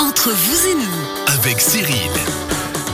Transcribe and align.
Entre 0.00 0.30
vous 0.30 0.66
et 0.66 0.74
nous, 0.76 1.34
avec 1.38 1.60
Cyril. 1.60 1.94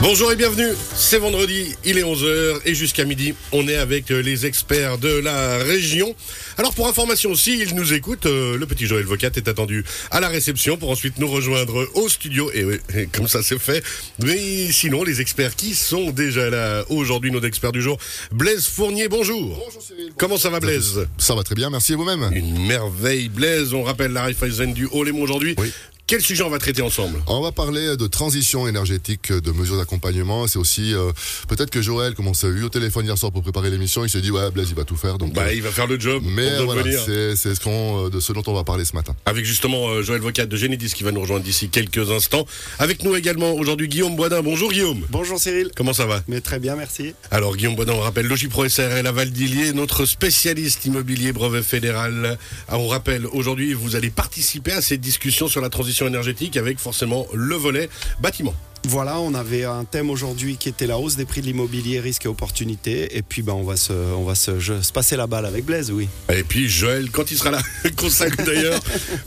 Bonjour 0.01 0.29
et 0.29 0.35
bienvenue, 0.35 0.67
c'est 0.93 1.19
vendredi, 1.19 1.73
il 1.85 1.97
est 1.97 2.03
11h 2.03 2.59
et 2.65 2.75
jusqu'à 2.75 3.05
midi, 3.05 3.33
on 3.53 3.65
est 3.69 3.77
avec 3.77 4.11
euh, 4.11 4.21
les 4.21 4.45
experts 4.45 4.97
de 4.97 5.07
la 5.07 5.57
région. 5.59 6.13
Alors 6.57 6.73
pour 6.75 6.85
information 6.85 7.31
aussi, 7.31 7.59
ils 7.59 7.75
nous 7.75 7.93
écoutent, 7.93 8.25
euh, 8.25 8.57
le 8.57 8.65
petit 8.65 8.87
Joël 8.87 9.05
Vocat 9.05 9.29
est 9.35 9.47
attendu 9.47 9.85
à 10.11 10.19
la 10.19 10.27
réception 10.27 10.75
pour 10.75 10.89
ensuite 10.89 11.17
nous 11.17 11.29
rejoindre 11.29 11.87
au 11.93 12.09
studio 12.09 12.51
et, 12.53 12.65
oui, 12.65 12.75
et 12.95 13.07
comme 13.07 13.29
ça 13.29 13.41
c'est 13.41 13.57
fait. 13.57 13.81
Mais 14.21 14.69
sinon, 14.73 15.05
les 15.05 15.21
experts 15.21 15.55
qui 15.55 15.75
sont 15.75 16.11
déjà 16.11 16.49
là 16.49 16.83
aujourd'hui, 16.89 17.31
nos 17.31 17.41
experts 17.41 17.71
du 17.71 17.81
jour, 17.81 17.97
Blaise 18.33 18.67
Fournier, 18.67 19.07
bonjour. 19.07 19.63
Bonjour 19.65 19.81
Cyril. 19.81 20.11
Comment 20.17 20.37
ça 20.37 20.49
va 20.49 20.59
Blaise? 20.59 21.07
Ça 21.17 21.35
va 21.35 21.43
très 21.43 21.55
bien, 21.55 21.69
merci 21.69 21.93
et 21.93 21.95
vous-même? 21.95 22.29
Une 22.33 22.67
merveille 22.67 23.29
Blaise, 23.29 23.73
on 23.73 23.83
rappelle 23.83 24.11
la 24.11 24.23
Raiffeisen 24.23 24.73
du 24.73 24.87
Haut-Léman 24.91 25.21
aujourd'hui. 25.21 25.55
Oui. 25.57 25.71
Quel 26.07 26.21
sujet 26.21 26.41
on 26.43 26.49
va 26.49 26.57
traiter 26.57 26.81
ensemble? 26.81 27.21
On 27.27 27.41
va 27.41 27.51
parler 27.51 27.97
de 27.97 28.07
transition 28.07 28.65
énergétique, 28.65 29.29
de 29.33 29.51
mesures 29.51 29.75
d'accompagnement. 29.75 30.47
C'est 30.47 30.57
aussi 30.57 30.93
euh, 30.93 31.11
peut-être 31.49 31.69
que 31.69 31.81
Joël, 31.81 32.13
comme 32.15 32.27
on 32.27 32.33
s'est 32.33 32.47
eu 32.47 32.63
au 32.63 32.69
téléphone 32.69 33.05
hier 33.05 33.17
soir 33.17 33.33
pour 33.33 33.41
préparer 33.43 33.69
l'émission, 33.69 34.05
il 34.05 34.09
s'est 34.09 34.21
dit 34.21 34.31
ouais 34.31 34.49
Blaise 34.51 34.67
il 34.69 34.75
va 34.75 34.85
tout 34.85 34.95
faire. 34.95 35.17
Donc, 35.17 35.33
Bah 35.33 35.41
euh, 35.47 35.53
il 35.53 35.61
va 35.61 35.69
faire 35.69 35.85
le 35.85 35.99
job. 35.99 36.23
mais 36.25 36.63
voilà, 36.63 36.83
c'est 37.05 37.35
c'est 37.35 37.53
ce 37.55 37.59
qu'on, 37.59 38.05
euh, 38.05 38.09
de 38.09 38.21
ce 38.21 38.31
dont 38.31 38.43
on 38.47 38.53
va 38.53 38.63
parler 38.63 38.85
ce 38.85 38.95
matin. 38.95 39.17
Avec 39.25 39.43
justement 39.43 39.89
euh, 39.89 40.01
Joël 40.01 40.21
Vocat 40.21 40.45
de 40.45 40.55
Génédis 40.55 40.93
qui 40.93 41.03
va 41.03 41.11
nous 41.11 41.19
rejoindre 41.19 41.43
d'ici 41.43 41.67
quelques 41.67 42.09
instants. 42.09 42.45
Avec 42.79 43.03
nous 43.03 43.13
également 43.17 43.51
aujourd'hui 43.51 43.89
Guillaume 43.89 44.15
Boisdin. 44.15 44.41
Bonjour 44.41 44.71
Guillaume. 44.71 45.05
Bonjour 45.09 45.37
Cyril. 45.37 45.71
Comment 45.75 45.91
ça 45.91 46.05
va? 46.05 46.23
Mais 46.29 46.39
très 46.39 46.59
bien, 46.59 46.77
merci. 46.77 47.15
Alors 47.31 47.57
Guillaume 47.57 47.75
Boisdin, 47.75 47.91
on 47.95 47.99
rappelle 47.99 48.27
Logipro 48.27 48.65
SRL 48.69 49.05
à 49.05 49.11
Valdilier, 49.11 49.73
notre 49.73 50.05
spécialiste 50.05 50.85
immobilier 50.85 51.33
brevet 51.33 51.63
fédéral. 51.63 52.37
Ah, 52.69 52.77
On 52.77 52.87
rappelle 52.87 53.25
aujourd'hui, 53.25 53.73
vous 53.73 53.97
allez 53.97 54.09
participer 54.09 54.71
à 54.71 54.81
cette 54.81 55.01
discussion 55.01 55.49
sur 55.49 55.59
la 55.59 55.67
transition 55.67 55.96
énergétique 56.05 56.57
avec 56.57 56.77
forcément 56.77 57.25
le 57.33 57.55
volet 57.55 57.89
bâtiment. 58.19 58.53
Voilà, 58.87 59.19
on 59.19 59.33
avait 59.33 59.65
un 59.65 59.83
thème 59.83 60.09
aujourd'hui 60.09 60.55
qui 60.55 60.69
était 60.69 60.87
la 60.87 60.97
hausse 60.99 61.15
des 61.17 61.25
prix 61.25 61.41
de 61.41 61.47
l'immobilier, 61.47 61.99
risques 61.99 62.25
et 62.25 62.29
opportunités. 62.29 63.17
Et 63.17 63.21
puis, 63.21 63.41
ben, 63.41 63.53
on 63.53 63.63
va 63.63 63.75
se, 63.75 63.91
on 63.91 64.23
va 64.23 64.35
se, 64.35 64.59
je- 64.59 64.81
se 64.81 64.93
passer 64.93 65.17
la 65.17 65.27
balle 65.27 65.45
avec 65.45 65.65
Blaise, 65.65 65.91
oui. 65.91 66.07
Et 66.33 66.43
puis 66.43 66.69
Joël, 66.69 67.09
quand 67.11 67.31
il 67.31 67.37
sera 67.37 67.51
là, 67.51 67.61
qu'on 67.97 68.07
d'ailleurs. 68.45 68.79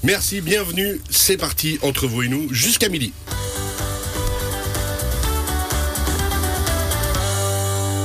Merci, 0.03 0.41
bienvenue. 0.41 1.01
C'est 1.11 1.37
parti 1.37 1.79
entre 1.83 2.07
vous 2.07 2.23
et 2.23 2.29
nous 2.29 2.47
jusqu'à 2.55 2.89
midi. 2.89 3.13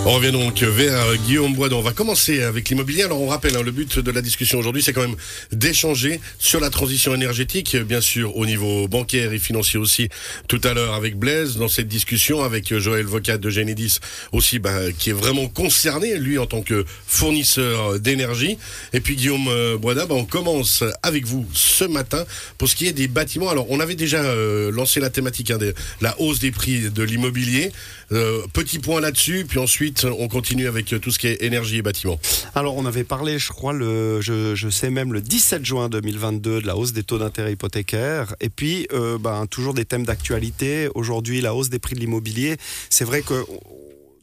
On 0.08 0.12
revient 0.12 0.32
donc 0.32 0.62
vers 0.62 1.18
Guillaume 1.18 1.56
Boisdon. 1.56 1.80
On 1.80 1.82
va 1.82 1.92
commencer 1.92 2.44
avec 2.44 2.70
l'immobilier. 2.70 3.02
Alors 3.02 3.20
on 3.20 3.28
rappelle, 3.28 3.58
hein, 3.58 3.64
le 3.64 3.72
but 3.72 3.98
de 3.98 4.12
la 4.12 4.22
discussion 4.22 4.60
aujourd'hui, 4.60 4.84
c'est 4.84 4.94
quand 4.94 5.02
même 5.02 5.16
d'échanger 5.52 6.20
sur 6.38 6.60
la 6.60 6.70
transition 6.70 7.16
énergétique, 7.16 7.76
bien 7.76 8.02
sûr 8.02 8.38
au 8.38 8.46
niveau 8.46 8.88
bancaire 8.88 9.34
et 9.34 9.40
financier 9.40 9.80
aussi. 9.80 10.10
Tout 10.48 10.62
à 10.64 10.76
l'heure 10.76 10.94
avec 10.94 11.18
Blaise, 11.18 11.58
dans 11.58 11.68
cette 11.68 11.88
discussion 11.88 12.44
avec 12.44 12.78
Joël 12.78 13.08
Vocat 13.08 13.40
de 13.40 13.50
Genedis 13.50 13.98
aussi, 14.32 14.60
bah, 14.60 14.92
qui 14.96 15.10
est 15.10 15.14
vraiment 15.14 15.48
concerné, 15.48 16.20
lui 16.20 16.38
en 16.38 16.46
tant 16.46 16.62
que 16.62 16.86
fournisseur 17.08 18.00
d'énergie. 18.00 18.60
Et 18.94 19.00
puis 19.00 19.16
Guillaume 19.16 19.48
euh, 19.48 19.76
Boisdin, 19.76 20.06
bah, 20.06 20.14
on 20.14 20.26
commence 20.26 20.84
avec 21.02 21.26
vous 21.26 21.48
ce 21.52 21.84
matin 21.84 22.26
pour 22.60 22.70
ce 22.70 22.76
qui 22.76 22.86
est 22.86 22.94
des 22.94 23.08
bâtiments. 23.08 23.50
Alors 23.50 23.66
on 23.72 23.80
avait 23.80 23.96
déjà 23.96 24.24
euh, 24.24 24.70
lancé 24.72 25.00
la 25.00 25.10
thématique 25.10 25.50
hein, 25.50 25.58
de 25.58 25.74
la 26.00 26.14
hausse 26.22 26.38
des 26.38 26.52
prix 26.52 26.92
de 26.92 27.02
l'immobilier. 27.02 27.72
Euh, 28.12 28.42
petit 28.54 28.78
point 28.78 29.02
là-dessus, 29.02 29.46
puis 29.50 29.58
ensuite 29.58 29.95
on 30.04 30.28
continue 30.28 30.68
avec 30.68 30.92
euh, 30.94 31.00
tout 31.00 31.12
ce 31.12 31.20
qui 31.20 31.28
est 31.28 31.42
énergie 31.44 31.78
et 31.78 31.82
bâtiment. 31.82 32.20
Alors, 32.54 32.76
on 32.76 32.86
avait 32.86 33.04
parlé, 33.04 33.40
je 33.40 33.50
crois, 33.50 33.74
le, 33.74 34.20
je, 34.22 34.56
je 34.56 34.70
sais 34.70 34.90
même 34.90 35.14
le 35.14 35.22
17 35.22 35.64
juin 35.66 35.90
2022 35.90 36.62
de 36.62 36.68
la 36.68 36.76
hausse 36.76 36.92
des 36.94 37.04
taux 37.04 37.18
d'intérêt 37.18 37.54
hypothécaires. 37.54 38.36
Et 38.42 38.50
puis, 38.50 38.88
euh, 38.94 39.18
ben, 39.18 39.46
toujours 39.48 39.74
des 39.74 39.86
thèmes 39.86 40.06
d'actualité. 40.06 40.90
Aujourd'hui, 40.96 41.42
la 41.42 41.54
hausse 41.56 41.70
des 41.70 41.80
prix 41.80 41.96
de 41.96 42.00
l'immobilier. 42.00 42.58
C'est 42.90 43.06
vrai 43.06 43.22
que 43.22 43.46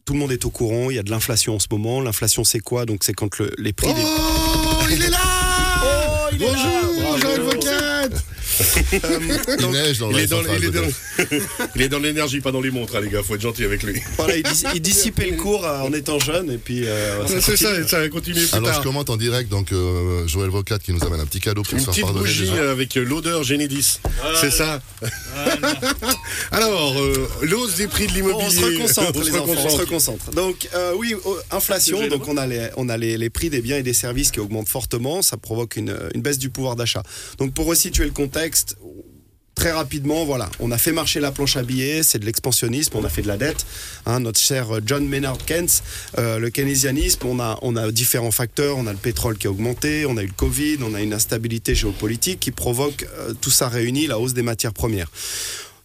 tout 0.05 0.13
le 0.13 0.19
monde 0.19 0.31
est 0.31 0.45
au 0.45 0.49
courant. 0.49 0.89
Il 0.89 0.95
y 0.95 0.99
a 0.99 1.03
de 1.03 1.09
l'inflation 1.11 1.55
en 1.55 1.59
ce 1.59 1.67
moment. 1.71 2.01
L'inflation, 2.01 2.43
c'est 2.43 2.59
quoi? 2.59 2.85
Donc, 2.85 3.03
c'est 3.03 3.13
quand 3.13 3.37
le- 3.39 3.51
les 3.57 3.73
prix 3.73 3.93
des 3.93 4.01
Oh, 4.03 4.83
il 4.91 5.01
est 5.01 5.09
là 5.09 5.17
Oh, 5.83 6.29
il 6.33 6.43
est 6.43 6.45
là 6.45 6.51
Bonjour, 6.53 6.93
Bravo. 6.95 7.02
Il 9.59 9.67
neige 9.71 9.99
dans 9.99 10.09
il 10.11 10.15
la 10.17 10.21
est 10.23 10.27
dans, 10.27 10.37
centrale, 10.37 10.57
il 10.59 10.65
est 10.65 10.71
peut-être. 10.71 11.29
dans- 11.31 11.67
il 11.75 11.81
est 11.81 11.89
dans 11.89 11.99
l'énergie, 11.99 12.39
pas 12.41 12.51
dans 12.51 12.61
les 12.61 12.71
montres, 12.71 12.95
hein, 12.95 13.01
les 13.01 13.09
gars. 13.09 13.23
Faut 13.23 13.35
être 13.35 13.41
gentil 13.41 13.63
avec 13.63 13.83
lui. 13.83 14.01
Voilà, 14.17 14.35
il, 14.37 14.43
dis- 14.43 14.63
il 14.75 14.81
dissipait 14.81 15.29
le 15.29 15.37
cours 15.37 15.65
euh, 15.65 15.79
en 15.79 15.93
étant 15.93 16.19
jeune. 16.19 16.51
Et 16.51 16.57
puis, 16.57 16.85
euh, 16.85 17.25
ça 17.27 17.41
C'est 17.41 17.57
ça, 17.57 17.69
continue. 17.69 17.87
ça 17.87 17.99
va 17.99 18.09
continuer 18.09 18.41
plus 18.41 18.53
Alors 18.53 18.69
tard. 18.71 18.81
je 18.81 18.87
commente 18.87 19.09
en 19.09 19.17
direct 19.17 19.49
donc 19.49 19.71
euh, 19.71 20.27
Joël 20.27 20.49
Vocat 20.49 20.79
qui 20.79 20.93
nous 20.93 21.03
amène 21.03 21.19
un 21.19 21.25
petit 21.25 21.39
cadeau 21.39 21.63
pour 21.63 21.73
Une 21.73 21.79
se 21.79 21.85
faire 21.85 21.93
petite 21.93 22.03
pardonner 22.05 22.25
bougie 22.25 22.49
déjà. 22.49 22.71
avec 22.71 22.97
euh, 22.97 23.03
l'odeur 23.03 23.43
Génédis. 23.43 23.99
C'est 24.39 24.51
ça. 24.51 24.81
Alors, 26.51 26.99
euh, 26.99 27.27
l'hausse 27.41 27.75
des 27.75 27.87
prix 27.87 28.07
de 28.07 28.13
l'immobilier. 28.13 28.45
On 28.45 28.49
se 28.49 28.65
reconcentre, 28.65 29.11
On 29.15 29.23
se 29.23 29.29
les 29.31 29.37
enfants, 29.37 29.51
on 29.51 29.69
se 29.69 29.77
reconcentre. 29.77 29.79
reconcentre. 29.81 30.31
Donc, 30.31 30.69
euh, 30.75 30.93
oui, 30.97 31.13
euh, 31.13 31.29
inflation, 31.51 32.07
donc 32.07 32.27
on 32.27 32.37
a, 32.37 32.45
les, 32.47 32.67
on 32.77 32.89
a 32.89 32.97
les, 32.97 33.17
les 33.17 33.29
prix 33.29 33.49
des 33.49 33.61
biens 33.61 33.77
et 33.77 33.83
des 33.83 33.93
services 33.93 34.31
qui 34.31 34.39
augmentent 34.39 34.69
fortement, 34.69 35.21
ça 35.21 35.37
provoque 35.37 35.75
une, 35.75 35.95
une 36.13 36.21
baisse 36.21 36.37
du 36.37 36.49
pouvoir 36.49 36.75
d'achat. 36.75 37.03
Donc, 37.37 37.53
pour 37.53 37.65
resituer 37.65 38.05
le 38.05 38.11
contexte, 38.11 38.42
très 39.55 39.71
rapidement, 39.71 40.25
voilà, 40.25 40.49
on 40.59 40.71
a 40.71 40.77
fait 40.77 40.91
marcher 40.91 41.19
la 41.19 41.31
planche 41.31 41.57
à 41.57 41.63
billets, 41.63 42.03
c'est 42.03 42.19
de 42.19 42.25
l'expansionnisme, 42.25 42.97
on 42.97 43.03
a 43.05 43.09
fait 43.09 43.21
de 43.21 43.27
la 43.27 43.37
dette. 43.37 43.65
Hein, 44.05 44.19
notre 44.19 44.39
cher 44.39 44.67
John 44.85 45.07
Maynard 45.07 45.37
Keynes, 45.45 45.69
euh, 46.17 46.39
le 46.39 46.49
keynésianisme, 46.49 47.25
on 47.25 47.39
a, 47.39 47.57
on 47.61 47.75
a 47.75 47.91
différents 47.91 48.31
facteurs, 48.31 48.77
on 48.77 48.87
a 48.87 48.91
le 48.91 48.97
pétrole 48.97 49.37
qui 49.37 49.47
a 49.47 49.51
augmenté, 49.51 50.05
on 50.05 50.17
a 50.17 50.23
eu 50.23 50.27
le 50.27 50.33
Covid, 50.33 50.79
on 50.81 50.93
a 50.93 51.01
une 51.01 51.13
instabilité 51.13 51.75
géopolitique 51.75 52.39
qui 52.39 52.51
provoque, 52.51 53.07
euh, 53.17 53.33
tout 53.39 53.51
ça 53.51 53.69
réuni, 53.69 54.07
la 54.07 54.19
hausse 54.19 54.33
des 54.33 54.41
matières 54.41 54.73
premières. 54.73 55.09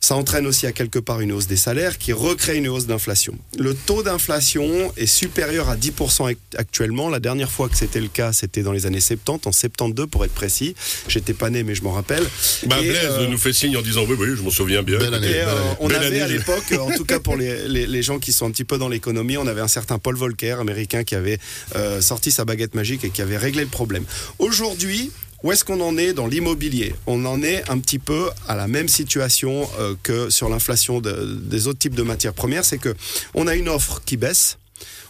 Ça 0.00 0.14
entraîne 0.14 0.46
aussi 0.46 0.64
à 0.66 0.72
quelque 0.72 1.00
part 1.00 1.20
une 1.20 1.32
hausse 1.32 1.48
des 1.48 1.56
salaires 1.56 1.98
qui 1.98 2.12
recrée 2.12 2.56
une 2.56 2.68
hausse 2.68 2.86
d'inflation. 2.86 3.36
Le 3.58 3.74
taux 3.74 4.04
d'inflation 4.04 4.92
est 4.96 5.06
supérieur 5.06 5.68
à 5.68 5.76
10% 5.76 6.30
ac- 6.30 6.36
actuellement. 6.56 7.08
La 7.08 7.18
dernière 7.18 7.50
fois 7.50 7.68
que 7.68 7.76
c'était 7.76 8.00
le 8.00 8.06
cas, 8.08 8.32
c'était 8.32 8.62
dans 8.62 8.70
les 8.72 8.86
années 8.86 9.00
70, 9.00 9.46
en 9.48 9.52
72 9.52 10.06
pour 10.08 10.24
être 10.24 10.32
précis. 10.32 10.76
J'étais 11.08 11.34
pas 11.34 11.50
né, 11.50 11.64
mais 11.64 11.74
je 11.74 11.82
m'en 11.82 11.90
rappelle. 11.90 12.22
Bah, 12.66 12.76
Et, 12.80 12.90
Blaise 12.90 12.98
euh, 13.10 13.26
nous 13.28 13.38
fait 13.38 13.52
signe 13.52 13.76
en 13.76 13.82
disant 13.82 14.04
oui, 14.08 14.14
oui, 14.18 14.28
je 14.36 14.42
m'en 14.42 14.50
souviens 14.50 14.82
bien. 14.84 14.98
Belle 14.98 15.14
année. 15.14 15.26
et, 15.26 15.40
euh, 15.42 15.46
belle 15.46 15.48
année. 15.56 15.76
on 15.80 15.88
Belle 15.88 15.96
avait 15.96 16.06
année, 16.06 16.20
à 16.20 16.28
l'époque, 16.28 16.72
en 16.80 16.90
tout 16.96 17.04
cas 17.04 17.18
pour 17.18 17.36
les, 17.36 17.66
les- 17.66 17.86
les 17.88 18.02
gens 18.02 18.20
qui 18.20 18.30
sont 18.32 18.46
un 18.46 18.50
petit 18.52 18.64
peu 18.64 18.78
dans 18.78 18.88
l'économie, 18.88 19.36
on 19.36 19.46
avait 19.48 19.60
un 19.62 19.68
certain 19.68 19.98
Paul 19.98 20.14
Volcker, 20.16 20.52
américain, 20.60 21.02
qui 21.02 21.16
avait 21.16 21.38
euh, 21.74 22.00
sorti 22.00 22.30
sa 22.30 22.44
baguette 22.44 22.74
magique 22.76 23.04
et 23.04 23.10
qui 23.10 23.20
avait 23.20 23.36
réglé 23.36 23.62
le 23.62 23.68
problème. 23.70 24.04
Aujourd'hui, 24.38 25.10
où 25.42 25.52
est-ce 25.52 25.64
qu'on 25.64 25.80
en 25.80 25.96
est 25.96 26.12
dans 26.12 26.26
l'immobilier? 26.26 26.94
On 27.06 27.24
en 27.24 27.42
est 27.42 27.68
un 27.70 27.78
petit 27.78 27.98
peu 27.98 28.28
à 28.48 28.56
la 28.56 28.66
même 28.68 28.88
situation 28.88 29.68
euh, 29.78 29.94
que 30.02 30.30
sur 30.30 30.48
l'inflation 30.48 31.00
de- 31.00 31.38
des 31.40 31.66
autres 31.68 31.78
types 31.78 31.94
de 31.94 32.02
matières 32.02 32.34
premières, 32.34 32.64
c'est 32.64 32.78
que 32.78 32.94
on 33.34 33.46
a 33.46 33.54
une 33.54 33.68
offre 33.68 34.02
qui 34.04 34.16
baisse. 34.16 34.58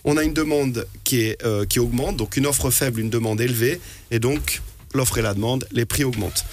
On 0.04 0.16
a 0.16 0.22
une 0.24 0.32
demande 0.34 0.86
qui, 1.04 1.34
euh, 1.44 1.64
augmente, 1.78 2.16
donc 2.16 2.36
une 2.36 2.46
offre 2.46 2.70
faible, 2.70 3.00
une 3.00 3.10
demande 3.10 3.40
élevée, 3.40 3.80
et 4.10 4.18
donc 4.18 4.60
l'offre 4.94 5.18
et 5.18 5.22
la 5.22 5.34
demande, 5.34 5.66
les 5.72 5.84
prix 5.84 6.04
augmentent. 6.04 6.44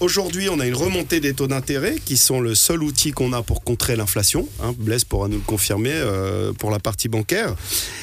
Aujourd'hui, 0.00 0.48
on 0.48 0.60
a 0.60 0.66
une 0.66 0.76
remontée 0.76 1.18
des 1.18 1.34
taux 1.34 1.48
d'intérêt 1.48 1.96
qui 2.04 2.16
sont 2.16 2.40
le 2.40 2.54
seul 2.54 2.84
outil 2.84 3.10
qu'on 3.10 3.32
a 3.32 3.42
pour 3.42 3.64
contrer 3.64 3.96
l'inflation. 3.96 4.48
Hein, 4.62 4.72
Blaise 4.78 5.02
pourra 5.02 5.26
nous 5.26 5.38
le 5.38 5.42
confirmer 5.42 5.90
euh, 5.92 6.52
pour 6.52 6.70
la 6.70 6.78
partie 6.78 7.08
bancaire. 7.08 7.56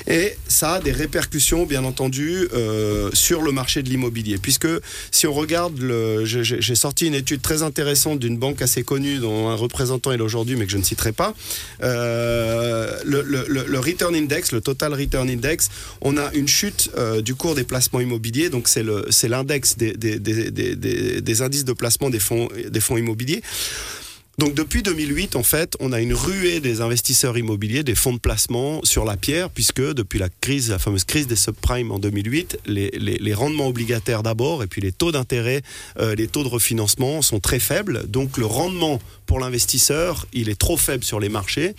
Et 0.06 0.36
ça 0.50 0.74
a 0.74 0.80
des 0.82 0.92
répercussions, 0.92 1.66
bien 1.66 1.86
entendu, 1.86 2.50
euh, 2.54 3.10
sur 3.14 3.42
le 3.42 3.54
marché 3.54 3.82
de 3.82 3.88
l'immobilier. 3.88 4.38
Puisque 4.38 4.68
si 5.10 5.26
on 5.26 5.32
regarde, 5.34 5.80
j'ai- 6.26 6.76
sorti 6.76 7.08
une 7.08 7.14
étude 7.16 7.42
très 7.42 7.64
intéressante 7.64 8.20
d'une 8.20 8.38
banque 8.38 8.62
assez 8.62 8.84
connue 8.84 9.20
dont 9.20 9.48
un 9.48 9.56
représentant 9.56 10.12
est 10.12 10.20
aujourd'hui, 10.20 10.58
mais 10.58 10.66
que 10.66 10.74
je 10.74 10.78
ne 10.78 10.84
citerai 10.84 11.14
pas. 11.14 11.34
Euh, 11.82 13.00
le, 13.06 13.80
Return 13.80 14.14
Index, 14.14 14.52
le 14.52 14.60
Total 14.60 14.94
Return 14.94 15.30
Index, 15.30 15.70
on 16.02 16.18
a 16.18 16.30
une 16.34 16.50
chute 16.50 16.92
du 17.24 17.36
cours 17.36 17.56
des 17.56 17.64
placements 17.64 18.02
immobiliers. 18.02 18.50
Donc 18.50 18.68
c'est 18.68 19.30
l'index 19.30 19.78
des 19.78 21.42
indices 21.42 21.64
de 21.64 21.72
placement 21.72 21.85
des 22.10 22.20
fonds, 22.20 22.50
immobiliers. 22.98 23.42
Donc 24.38 24.54
depuis 24.54 24.84
2008, 24.84 25.38
en 25.38 25.44
fait, 25.44 25.76
on 25.80 25.94
a 25.94 26.02
une 26.02 26.14
ruée 26.14 26.60
des 26.60 26.82
investisseurs 26.82 27.38
immobiliers, 27.38 27.84
des 27.84 27.96
fonds 27.96 28.12
de 28.12 28.20
placement 28.20 28.82
sur 28.84 29.06
la 29.06 29.16
pierre, 29.16 29.50
puisque 29.50 29.80
depuis 29.82 30.20
la 30.20 30.28
crise, 30.42 30.72
la 30.72 30.78
fameuse 30.78 31.06
crise 31.06 31.26
des 31.28 31.38
subprimes 31.38 31.90
en 31.94 32.00
2008, 32.00 32.58
les, 32.66 32.90
les- 33.00 33.18
les 33.18 33.34
rendements 33.34 33.68
obligataires 33.70 34.24
d'abord, 34.24 34.62
et 34.62 34.68
puis 34.68 34.82
les 34.82 34.92
taux 34.92 35.14
d'intérêt, 35.14 35.62
euh, 36.00 36.16
les 36.16 36.28
taux 36.28 36.44
de 36.44 36.50
refinancement 36.50 37.22
sont 37.22 37.40
très 37.40 37.60
faibles. 37.60 38.08
Donc 38.10 38.38
le 38.38 38.46
rendement 38.46 39.00
pour 39.26 39.40
l'investisseur, 39.40 40.28
il 40.34 40.50
est 40.50 40.60
trop 40.60 40.76
faible 40.76 41.06
sur 41.06 41.22
les 41.22 41.30
marchés. 41.30 41.74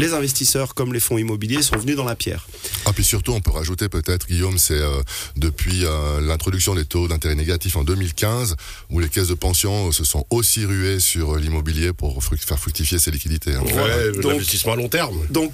Les 0.00 0.14
investisseurs, 0.14 0.74
comme 0.74 0.92
les 0.94 1.00
fonds 1.00 1.18
immobiliers, 1.18 1.62
sont 1.62 1.76
venus 1.76 1.94
dans 1.96 2.04
la 2.04 2.16
pierre. 2.16 2.46
Ah, 2.86 2.92
puis 2.92 3.04
surtout, 3.04 3.32
on 3.32 3.40
peut 3.40 3.50
rajouter 3.50 3.88
peut-être, 3.88 4.26
Guillaume, 4.26 4.56
c'est 4.58 4.74
euh, 4.74 5.02
depuis 5.36 5.84
euh, 5.84 6.20
l'introduction 6.20 6.74
des 6.74 6.84
taux 6.86 7.06
d'intérêt 7.06 7.34
négatifs 7.34 7.76
en 7.76 7.84
2015, 7.84 8.56
où 8.90 8.98
les 9.00 9.08
caisses 9.08 9.28
de 9.28 9.34
pension 9.34 9.88
euh, 9.88 9.92
se 9.92 10.04
sont 10.04 10.24
aussi 10.30 10.64
ruées 10.64 11.00
sur 11.00 11.34
euh, 11.34 11.38
l'immobilier 11.38 11.92
pour 11.92 12.18
fruct- 12.22 12.44
faire 12.46 12.58
fructifier 12.58 12.98
ces 12.98 13.10
liquidités. 13.10 13.54
hein. 13.54 13.62
Ouais, 13.62 14.12
Donc- 14.20 14.32
l'investissement 14.32 14.72
à 14.72 14.76
long 14.76 14.88
terme. 14.88 15.16
Donc, 15.30 15.52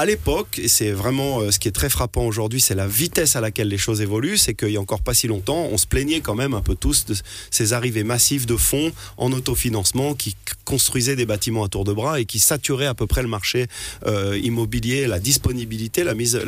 à 0.00 0.06
l'époque, 0.06 0.58
et 0.58 0.68
c'est 0.68 0.92
vraiment 0.92 1.40
euh, 1.40 1.50
ce 1.50 1.58
qui 1.58 1.68
est 1.68 1.72
très 1.72 1.90
frappant 1.90 2.24
aujourd'hui, 2.24 2.58
c'est 2.58 2.74
la 2.74 2.86
vitesse 2.86 3.36
à 3.36 3.42
laquelle 3.42 3.68
les 3.68 3.76
choses 3.76 4.00
évoluent. 4.00 4.38
C'est 4.38 4.54
qu'il 4.54 4.70
y 4.70 4.78
a 4.78 4.80
encore 4.80 5.02
pas 5.02 5.12
si 5.12 5.26
longtemps, 5.26 5.68
on 5.70 5.76
se 5.76 5.86
plaignait 5.86 6.22
quand 6.22 6.34
même 6.34 6.54
un 6.54 6.62
peu 6.62 6.74
tous 6.74 7.04
de 7.04 7.14
ces 7.50 7.74
arrivées 7.74 8.02
massives 8.02 8.46
de 8.46 8.56
fonds 8.56 8.92
en 9.18 9.30
autofinancement 9.30 10.14
qui 10.14 10.36
construisaient 10.64 11.16
des 11.16 11.26
bâtiments 11.26 11.64
à 11.64 11.68
tour 11.68 11.84
de 11.84 11.92
bras 11.92 12.18
et 12.18 12.24
qui 12.24 12.38
saturaient 12.38 12.86
à 12.86 12.94
peu 12.94 13.06
près 13.06 13.20
le 13.20 13.28
marché 13.28 13.66
euh, 14.06 14.40
immobilier, 14.42 15.06
la 15.06 15.20
disponibilité, 15.20 16.02
la 16.02 16.14
mise, 16.14 16.40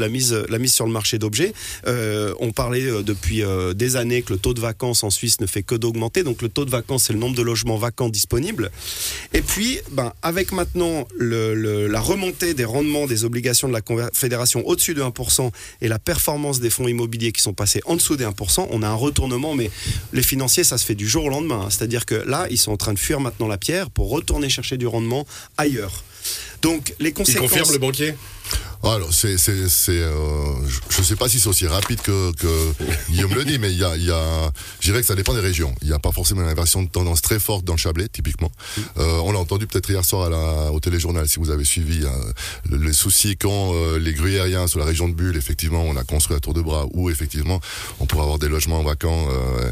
sur 0.68 0.86
le 0.86 0.92
marché 0.92 1.18
d'objets. 1.18 1.52
Euh, 1.86 2.32
on 2.40 2.52
parlait 2.52 3.02
depuis 3.02 3.42
des 3.74 3.96
années 3.96 4.22
que 4.22 4.32
le 4.32 4.38
taux 4.38 4.54
de 4.54 4.60
vacances 4.60 5.04
en 5.04 5.10
Suisse 5.10 5.42
ne 5.42 5.46
fait 5.46 5.62
que 5.62 5.74
d'augmenter. 5.74 6.22
Donc 6.22 6.40
le 6.40 6.48
taux 6.48 6.64
de 6.64 6.70
vacances, 6.70 7.04
c'est 7.04 7.12
le 7.12 7.18
nombre 7.18 7.36
de 7.36 7.42
logements 7.42 7.76
vacants 7.76 8.08
disponibles. 8.08 8.70
Et 9.34 9.42
puis, 9.42 9.78
ben, 9.90 10.14
avec 10.22 10.52
maintenant 10.52 11.06
la 11.18 12.00
remontée 12.00 12.54
des 12.54 12.64
rendements 12.64 13.06
des 13.06 13.26
obligations 13.26 13.41
de 13.42 13.72
la 13.72 13.80
Confédération 13.80 14.62
au-dessus 14.66 14.94
de 14.94 15.02
1% 15.02 15.50
et 15.80 15.88
la 15.88 15.98
performance 15.98 16.60
des 16.60 16.70
fonds 16.70 16.88
immobiliers 16.88 17.32
qui 17.32 17.42
sont 17.42 17.52
passés 17.52 17.80
en 17.84 17.96
dessous 17.96 18.16
des 18.16 18.24
1%, 18.24 18.68
on 18.70 18.82
a 18.82 18.88
un 18.88 18.94
retournement. 18.94 19.54
Mais 19.54 19.70
les 20.12 20.22
financiers, 20.22 20.64
ça 20.64 20.78
se 20.78 20.84
fait 20.84 20.94
du 20.94 21.08
jour 21.08 21.24
au 21.24 21.28
lendemain. 21.28 21.64
Hein. 21.66 21.70
C'est-à-dire 21.70 22.06
que 22.06 22.14
là, 22.14 22.46
ils 22.50 22.58
sont 22.58 22.72
en 22.72 22.76
train 22.76 22.92
de 22.92 22.98
fuir 22.98 23.20
maintenant 23.20 23.48
la 23.48 23.58
pierre 23.58 23.90
pour 23.90 24.10
retourner 24.10 24.48
chercher 24.48 24.76
du 24.76 24.86
rendement 24.86 25.26
ailleurs. 25.56 26.04
Donc 26.62 26.94
les 27.00 27.12
conséquences. 27.12 27.44
Il 27.44 27.48
confirme 27.48 27.72
le 27.72 27.78
banquier? 27.78 28.14
Alors, 28.90 29.12
c'est, 29.12 29.38
c'est, 29.38 29.68
c'est, 29.68 29.92
euh, 29.92 30.12
je 30.90 30.98
ne 30.98 31.04
sais 31.04 31.16
pas 31.16 31.28
si 31.28 31.38
c'est 31.38 31.48
aussi 31.48 31.66
rapide 31.66 32.00
que, 32.00 32.32
que 32.32 32.72
Guillaume 33.10 33.34
le 33.34 33.44
dit, 33.44 33.58
mais 33.58 33.70
il 33.72 33.78
y 33.78 33.84
a, 33.84 33.96
y 33.96 34.10
a, 34.10 34.50
je 34.80 34.88
dirais 34.88 35.00
que 35.00 35.06
ça 35.06 35.14
dépend 35.14 35.34
des 35.34 35.40
régions. 35.40 35.74
Il 35.82 35.88
n'y 35.88 35.94
a 35.94 35.98
pas 35.98 36.12
forcément 36.12 36.42
une 36.42 36.48
inversion 36.48 36.82
de 36.82 36.88
tendance 36.88 37.22
très 37.22 37.38
forte 37.38 37.64
dans 37.64 37.74
le 37.74 37.78
Chablais, 37.78 38.08
typiquement. 38.08 38.50
Euh, 38.98 39.18
on 39.24 39.32
l'a 39.32 39.38
entendu 39.38 39.66
peut-être 39.66 39.88
hier 39.88 40.04
soir 40.04 40.26
à 40.26 40.30
la, 40.30 40.72
au 40.72 40.80
téléjournal, 40.80 41.28
si 41.28 41.38
vous 41.38 41.50
avez 41.50 41.64
suivi 41.64 42.04
euh, 42.04 42.76
les 42.76 42.92
soucis 42.92 43.36
qu'ont 43.36 43.72
euh, 43.74 43.98
les 43.98 44.12
gruyériens 44.14 44.66
sur 44.66 44.78
la 44.78 44.84
région 44.84 45.08
de 45.08 45.14
Bulle. 45.14 45.36
Effectivement, 45.36 45.82
on 45.84 45.96
a 45.96 46.04
construit 46.04 46.36
à 46.36 46.40
tour 46.40 46.54
de 46.54 46.60
bras 46.60 46.86
où 46.92 47.10
effectivement 47.10 47.60
on 48.00 48.06
pourra 48.06 48.24
avoir 48.24 48.38
des 48.38 48.48
logements 48.48 48.82
vacants. 48.82 49.28
Euh, 49.30 49.70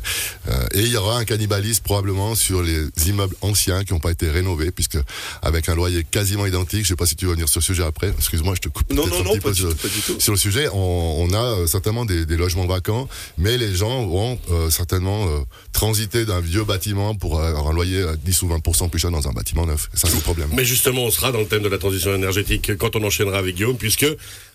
euh, 0.48 0.66
et 0.74 0.80
il 0.80 0.88
y 0.92 0.96
aura 0.96 1.18
un 1.18 1.24
cannibalisme 1.24 1.82
probablement 1.82 2.34
sur 2.34 2.62
les 2.62 2.86
immeubles 3.06 3.34
anciens 3.40 3.84
qui 3.84 3.92
n'ont 3.92 4.00
pas 4.00 4.12
été 4.12 4.30
rénovés, 4.30 4.70
puisque 4.70 4.98
avec 5.42 5.68
un 5.68 5.74
loyer 5.74 6.04
quasiment 6.04 6.46
identique, 6.46 6.84
je 6.84 6.88
sais 6.88 6.96
pas 6.96 7.06
si 7.06 7.16
tu 7.16 7.26
veux 7.26 7.32
venir 7.32 7.48
sur 7.48 7.60
ce 7.60 7.66
sujet 7.66 7.84
après. 7.84 8.12
Excuse-moi, 8.16 8.54
je 8.54 8.60
te 8.60 8.68
coupe. 8.68 8.92
Non, 9.06 9.24
non, 9.24 9.38
pas 9.38 9.50
du, 9.52 9.64
pas 9.64 9.88
du, 9.88 10.00
tout. 10.04 10.20
Sur 10.20 10.32
le 10.32 10.38
sujet, 10.38 10.68
on, 10.72 11.16
on 11.18 11.32
a 11.32 11.60
euh, 11.60 11.66
certainement 11.66 12.04
des, 12.04 12.26
des, 12.26 12.36
logements 12.36 12.66
vacants, 12.66 13.08
mais 13.38 13.58
les 13.58 13.74
gens 13.74 14.06
vont 14.06 14.38
euh, 14.50 14.70
certainement 14.70 15.26
euh, 15.28 15.40
transiter 15.72 16.24
d'un 16.24 16.40
vieux 16.40 16.64
bâtiment 16.64 17.14
pour 17.14 17.40
avoir 17.40 17.68
un 17.68 17.72
loyer 17.72 18.02
à 18.02 18.16
10 18.16 18.42
ou 18.42 18.48
20% 18.48 18.90
plus 18.90 18.98
cher 18.98 19.10
dans 19.10 19.28
un 19.28 19.32
bâtiment 19.32 19.66
neuf. 19.66 19.88
Ça, 19.94 20.08
c'est 20.08 20.16
le 20.16 20.20
problème. 20.22 20.48
Mais 20.54 20.64
justement, 20.64 21.02
on 21.04 21.10
sera 21.10 21.32
dans 21.32 21.40
le 21.40 21.46
thème 21.46 21.62
de 21.62 21.68
la 21.68 21.78
transition 21.78 22.14
énergétique 22.14 22.76
quand 22.76 22.96
on 22.96 23.04
enchaînera 23.04 23.38
avec 23.38 23.56
Guillaume, 23.56 23.76
puisque 23.76 24.06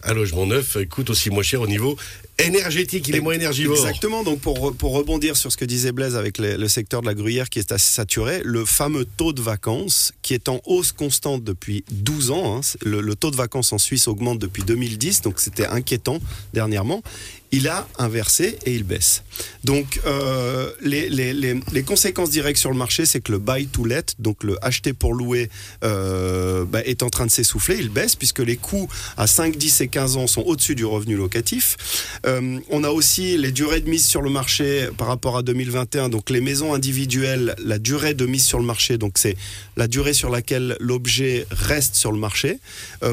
un 0.03 0.13
logement 0.13 0.45
neuf 0.45 0.77
coûte 0.89 1.09
aussi 1.09 1.29
moins 1.29 1.43
cher 1.43 1.61
au 1.61 1.67
niveau 1.67 1.97
énergétique, 2.37 3.07
il 3.07 3.15
est 3.15 3.21
moins 3.21 3.33
énergivore. 3.33 3.77
Exactement, 3.77 4.23
donc 4.23 4.39
pour, 4.39 4.75
pour 4.75 4.93
rebondir 4.93 5.37
sur 5.37 5.51
ce 5.51 5.57
que 5.57 5.65
disait 5.65 5.91
Blaise 5.91 6.15
avec 6.15 6.37
les, 6.37 6.57
le 6.57 6.67
secteur 6.67 7.01
de 7.01 7.07
la 7.07 7.13
gruyère 7.13 7.49
qui 7.49 7.59
est 7.59 7.71
assez 7.71 7.91
saturé, 7.91 8.41
le 8.43 8.65
fameux 8.65 9.05
taux 9.05 9.33
de 9.33 9.41
vacances 9.41 10.11
qui 10.21 10.33
est 10.33 10.49
en 10.49 10.59
hausse 10.65 10.91
constante 10.91 11.43
depuis 11.43 11.83
12 11.91 12.31
ans, 12.31 12.57
hein, 12.57 12.61
le, 12.81 13.01
le, 13.01 13.15
taux 13.15 13.31
de 13.31 13.35
vacances 13.35 13.71
en 13.71 13.77
Suisse 13.77 14.07
augmente 14.07 14.34
depuis 14.37 14.63
2010, 14.63 15.21
donc 15.21 15.39
c'était 15.39 15.67
inquiétant 15.67 16.19
dernièrement, 16.53 17.01
il 17.51 17.67
a 17.67 17.87
inversé 17.97 18.57
et 18.65 18.73
il 18.73 18.83
baisse. 18.83 19.23
Donc 19.63 19.99
euh, 20.05 20.71
les, 20.81 21.09
les, 21.09 21.33
les, 21.33 21.83
conséquences 21.83 22.29
directes 22.29 22.59
sur 22.59 22.71
le 22.71 22.77
marché, 22.77 23.05
c'est 23.05 23.21
que 23.21 23.31
le 23.31 23.39
buy 23.39 23.67
to 23.67 23.85
let, 23.85 24.05
donc 24.19 24.43
le 24.43 24.57
acheter 24.63 24.93
pour 24.93 25.13
louer, 25.13 25.49
euh, 25.83 26.65
bah, 26.65 26.81
est 26.85 27.03
en 27.03 27.09
train 27.09 27.25
de 27.25 27.31
s'essouffler, 27.31 27.77
il 27.79 27.89
baisse 27.89 28.15
puisque 28.15 28.39
les 28.39 28.57
coûts 28.57 28.87
à 29.17 29.27
5, 29.27 29.57
10 29.57 29.81
et 29.81 29.87
15 29.87 30.17
ans 30.17 30.27
sont 30.27 30.41
au-dessus 30.41 30.75
du 30.75 30.85
revenu 30.85 31.15
locatif. 31.15 31.77
Euh, 32.25 32.59
on 32.69 32.83
a 32.83 32.89
aussi 32.89 33.37
les 33.37 33.51
durées 33.51 33.81
de 33.81 33.89
mise 33.89 34.05
sur 34.05 34.21
le 34.21 34.29
marché 34.29 34.89
par 34.97 35.07
rapport 35.07 35.37
à 35.37 35.43
2021, 35.43 36.09
donc 36.09 36.29
les 36.29 36.41
maisons 36.41 36.73
individuelles, 36.73 37.55
la 37.63 37.79
durée 37.79 38.13
de 38.13 38.25
mise 38.25 38.43
sur 38.43 38.59
le 38.59 38.65
marché, 38.65 38.97
donc 38.97 39.17
c'est 39.17 39.35
la 39.77 39.87
durée 39.87 40.13
sur 40.13 40.29
laquelle 40.29 40.77
l'objet 40.79 41.45
reste 41.51 41.95
sur 41.95 42.11
le 42.11 42.17
marché. 42.17 42.59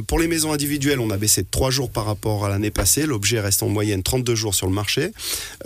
Pour 0.06 0.18
les 0.18 0.28
maisons 0.28 0.52
individuelles, 0.52 1.00
on 1.00 1.10
a 1.10 1.16
baissé 1.16 1.42
de 1.42 1.48
3 1.50 1.70
jours 1.70 1.90
par 1.90 2.06
rapport 2.06 2.44
à 2.44 2.48
l'année 2.48 2.70
passée, 2.70 3.06
l'objet 3.06 3.40
reste 3.40 3.62
en 3.62 3.68
moyenne 3.68 4.02
32 4.02 4.31
jours 4.34 4.54
sur 4.54 4.66
le 4.66 4.72
marché 4.72 5.12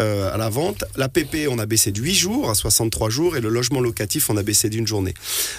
euh, 0.00 0.32
à 0.32 0.36
la 0.36 0.48
vente. 0.48 0.84
La 0.96 1.08
PP, 1.08 1.48
on 1.48 1.58
a 1.58 1.66
baissé 1.66 1.92
de 1.92 2.00
8 2.00 2.14
jours 2.14 2.50
à 2.50 2.54
63 2.54 3.10
jours 3.10 3.36
et 3.36 3.40
le 3.40 3.48
logement 3.48 3.80
locatif, 3.80 4.30
on 4.30 4.36
a 4.36 4.42
baissé 4.42 4.68
d'une 4.68 4.86
journée. 4.86 5.14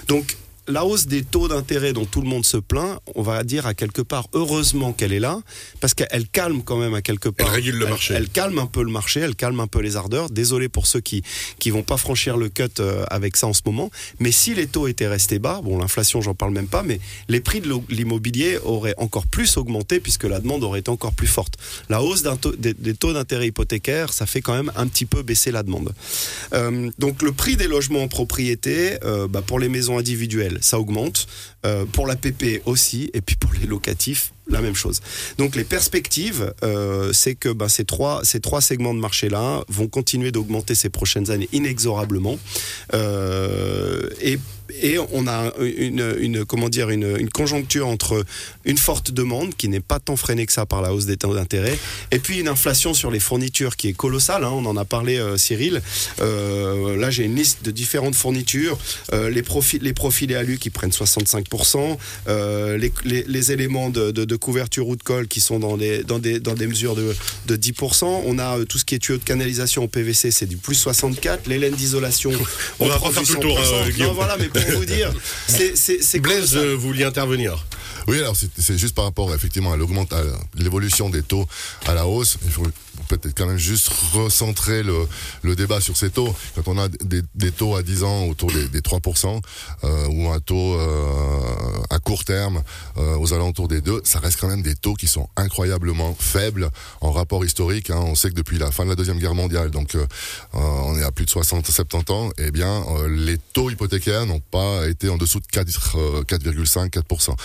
Donc, 0.08 0.38
la 0.68 0.86
hausse 0.86 1.08
des 1.08 1.24
taux 1.24 1.48
d'intérêt 1.48 1.94
dont 1.94 2.06
tout 2.06 2.22
le 2.22 2.28
monde 2.28 2.46
se 2.46 2.58
plaint, 2.58 3.00
on 3.16 3.22
va 3.22 3.44
dire 3.44 3.66
à 3.66 3.74
quelque 3.74 4.02
part 4.02 4.28
heureusement 4.34 4.94
qu'elle 4.94 5.14
est 5.14 5.20
là, 5.20 5.40
parce 5.80 5.94
qu'elle 5.94 6.28
calme 6.28 6.62
quand 6.64 6.78
même 6.78 6.94
à 6.94 7.02
quelque 7.02 7.30
part. 7.30 7.48
Elle 7.48 7.56
régule 7.56 7.78
le 7.78 7.88
marché. 7.88 8.14
Elle, 8.14 8.30
calme 8.30 8.60
un 8.60 8.66
peu 8.66 8.84
le 8.84 8.92
marché, 8.92 9.22
elle 9.22 9.36
calme 9.36 9.60
un 9.60 9.68
peu 9.68 9.82
les 9.82 9.96
ardeurs. 9.96 10.30
Désolé 10.30 10.70
pour 10.70 10.88
ceux 10.88 11.00
qui 11.00 11.24
qui 11.60 11.70
vont 11.70 11.84
pas 11.84 11.98
franchir 11.98 12.38
le 12.38 12.50
cut 12.50 12.64
euh, 12.80 13.06
avec 13.10 13.38
ça 13.38 13.48
en 13.48 13.54
ce 13.54 13.62
moment. 13.66 13.90
Mais 14.20 14.32
si 14.32 14.54
les 14.54 14.68
taux 14.68 14.88
étaient 14.88 15.08
restés 15.08 15.40
bas, 15.40 15.62
bon 15.64 15.78
l'inflation 15.78 16.22
j'en 16.22 16.36
parle 16.36 16.52
même 16.52 16.68
pas, 16.68 16.84
mais 16.84 17.00
les 17.28 17.40
prix 17.40 17.62
de 17.62 17.74
l'immobilier 17.90 18.58
auraient 18.64 18.96
encore 18.98 19.28
plus 19.28 19.58
augmenté 19.58 20.00
puisque 20.00 20.26
la 20.26 20.40
demande 20.40 20.64
aurait 20.64 20.80
été 20.82 20.92
encore 20.92 21.14
plus 21.14 21.28
forte. 21.28 21.56
La 21.90 22.02
hausse 22.02 22.24
taux, 22.42 22.56
des, 22.56 22.74
des, 22.74 22.94
taux 22.94 23.14
d'intérêt 23.14 23.48
hypothécaires, 23.48 24.12
ça 24.12 24.26
fait 24.26 24.42
quand 24.42 24.54
même 24.54 24.72
un 24.76 24.88
petit 24.88 25.06
peu 25.06 25.22
baisser 25.22 25.52
la 25.52 25.64
demande. 25.64 25.94
Euh, 26.54 26.90
donc 27.00 27.22
le 27.22 27.32
prix 27.32 27.56
des 27.56 27.68
logements 27.68 28.04
en 28.04 28.08
propriété, 28.08 28.98
euh, 29.04 29.28
bah, 29.28 29.42
pour 29.46 29.60
les 29.60 29.70
maisons 29.70 29.98
individuelles 29.98 30.57
ça 30.62 30.80
augmente. 30.80 31.28
Euh, 31.66 31.86
pour 31.86 32.08
la 32.08 32.16
PP 32.16 32.62
aussi, 32.66 33.10
et 33.14 33.22
puis 33.22 33.36
pour 33.36 33.52
les 33.60 33.66
locatifs, 33.66 34.32
la 34.48 34.62
même 34.62 34.76
chose. 34.76 35.02
Donc 35.38 35.56
les 35.56 35.64
perspectives, 35.64 36.54
euh, 36.64 37.12
c'est 37.14 37.36
que 37.36 37.50
ben, 37.50 37.68
ces, 37.68 37.84
trois, 37.84 38.24
ces 38.24 38.40
trois 38.40 38.62
segments 38.62 38.94
de 38.94 39.00
marché-là 39.00 39.64
vont 39.68 39.88
continuer 39.88 40.32
d'augmenter 40.32 40.76
ces 40.76 40.90
prochaines 40.90 41.32
années 41.32 41.50
inexorablement. 41.52 42.38
Euh, 42.94 44.10
et 44.22 44.40
et 44.82 44.98
on 45.12 45.28
a 45.28 45.54
une, 45.60 46.16
une 46.20 46.46
comment 46.46 46.70
dire 46.70 46.90
une, 46.90 47.18
une, 47.18 47.30
conjoncture 47.30 47.88
entre 47.88 48.26
une 48.66 48.78
forte 48.78 49.12
demande 49.12 49.56
qui 49.56 49.70
n'est 49.70 49.80
pas 49.80 50.00
tant 50.00 50.16
freinée 50.16 50.46
que 50.46 50.52
ça 50.52 50.66
par 50.66 50.82
la 50.82 50.94
hausse 50.94 51.06
des 51.06 51.18
taux 51.18 51.34
d'intérêt 51.34 51.78
et 52.12 52.20
puis 52.20 52.40
une 52.40 52.48
inflation 52.48 52.94
sur 52.94 53.12
les 53.12 53.20
fournitures 53.20 53.76
qui 53.76 53.90
est 53.90 53.94
colossale 53.94 54.44
hein, 54.44 54.52
on 54.52 54.66
en 54.66 54.78
a 54.78 54.86
parlé 54.86 55.18
euh, 55.18 55.38
Cyril. 55.38 55.82
Euh, 56.20 56.98
là 56.98 57.10
j'ai 57.10 57.24
une 57.24 57.36
liste 57.36 57.64
de 57.64 57.72
différentes 57.72 58.16
fournitures 58.16 58.78
euh, 59.14 59.30
les 59.30 59.44
profils 59.44 59.82
les 59.82 59.94
profils 59.94 60.34
alu 60.36 60.58
qui 60.58 60.70
prennent 60.70 60.92
65% 60.92 61.98
les, 62.78 62.92
les, 63.06 63.24
les, 63.28 63.52
éléments 63.52 63.90
de, 63.90 64.12
de, 64.12 64.26
de, 64.26 64.36
couverture 64.36 64.88
ou 64.88 64.96
de 64.96 65.04
colle 65.04 65.28
qui 65.28 65.40
sont 65.40 65.60
dans 65.60 65.78
des 65.78 66.04
dans 66.04 66.20
des 66.20 66.40
dans 66.40 66.54
des 66.54 66.68
mesures 66.68 66.96
de, 66.96 67.16
de 67.48 67.56
10% 67.56 68.06
on 68.26 68.40
a 68.40 68.66
tout 68.66 68.78
ce 68.78 68.86
qui 68.86 68.96
est 68.96 69.00
tuyau 69.00 69.18
de 69.18 69.24
canalisation 69.24 69.84
au 69.84 69.88
PVC 69.88 70.32
c'est 70.32 70.46
du 70.46 70.58
plus 70.58 70.76
64 70.76 71.48
les 71.48 71.58
laines 71.58 71.76
d'isolation 71.76 72.32
on, 72.80 72.88
va 72.88 72.98
tout 72.98 73.34
le 73.34 73.40
tour 73.40 73.60
non, 74.00 74.14
voilà 74.14 74.38
mais 74.38 74.50
pour 74.66 74.80
vous 74.80 74.86
dire, 74.86 75.12
c'est 75.48 76.20
Blaise, 76.20 76.56
euh, 76.56 76.76
vouliez 76.76 77.04
intervenir 77.04 77.66
oui, 78.08 78.20
alors 78.20 78.36
c'est 78.36 78.78
juste 78.78 78.96
par 78.96 79.06
rapport 79.06 79.34
effectivement 79.34 79.74
à 79.74 79.78
l'évolution 80.56 81.10
des 81.10 81.24
taux 81.24 81.46
à 81.86 81.94
la 81.94 82.08
hausse. 82.08 82.38
Il 82.46 82.52
faut 82.52 82.64
peut-être 83.08 83.38
quand 83.38 83.46
même 83.46 83.58
juste 83.58 83.90
recentrer 84.14 84.84
le, 84.84 85.08
le, 85.42 85.56
débat 85.56 85.82
sur 85.82 85.98
ces 85.98 86.10
taux. 86.10 86.34
Quand 86.56 86.68
on 86.68 86.78
a 86.78 86.88
des, 86.88 87.22
des 87.36 87.52
taux 87.52 87.76
à 87.76 87.84
10 87.84 88.04
ans 88.04 88.24
autour 88.26 88.52
des, 88.52 88.68
des 88.68 88.82
3% 88.82 89.42
euh, 89.84 90.08
ou 90.08 90.30
un 90.30 90.40
taux 90.40 90.76
euh, 90.76 91.84
à 91.90 92.00
court 92.00 92.26
terme 92.26 92.64
euh, 92.98 93.18
aux 93.18 93.34
alentours 93.34 93.68
des 93.68 93.82
2, 93.82 94.02
ça 94.04 94.20
reste 94.20 94.40
quand 94.40 94.48
même 94.48 94.62
des 94.62 94.76
taux 94.76 94.94
qui 94.94 95.08
sont 95.08 95.30
incroyablement 95.36 96.16
faibles 96.20 96.70
en 97.02 97.12
rapport 97.12 97.44
historique. 97.46 97.90
Hein. 97.90 98.00
On 98.00 98.16
sait 98.16 98.30
que 98.30 98.36
depuis 98.36 98.58
la 98.58 98.72
fin 98.72 98.84
de 98.86 98.90
la 98.90 98.96
Deuxième 98.96 99.20
Guerre 99.20 99.36
mondiale, 99.36 99.70
donc 99.72 99.96
euh, 99.96 100.06
on 100.54 100.98
est 100.98 101.04
à 101.04 101.12
plus 101.12 101.26
de 101.26 101.32
60-70 101.32 102.12
ans, 102.12 102.30
eh 102.38 102.52
bien 102.52 102.84
euh, 102.90 103.08
les 103.10 103.38
taux 103.38 103.70
hypothécaires 103.70 104.26
n'ont 104.26 104.40
pas 104.40 104.88
été 104.88 105.10
en 105.10 105.18
dessous 105.18 105.40
de 105.40 105.46
4,5-4%. 105.46 107.36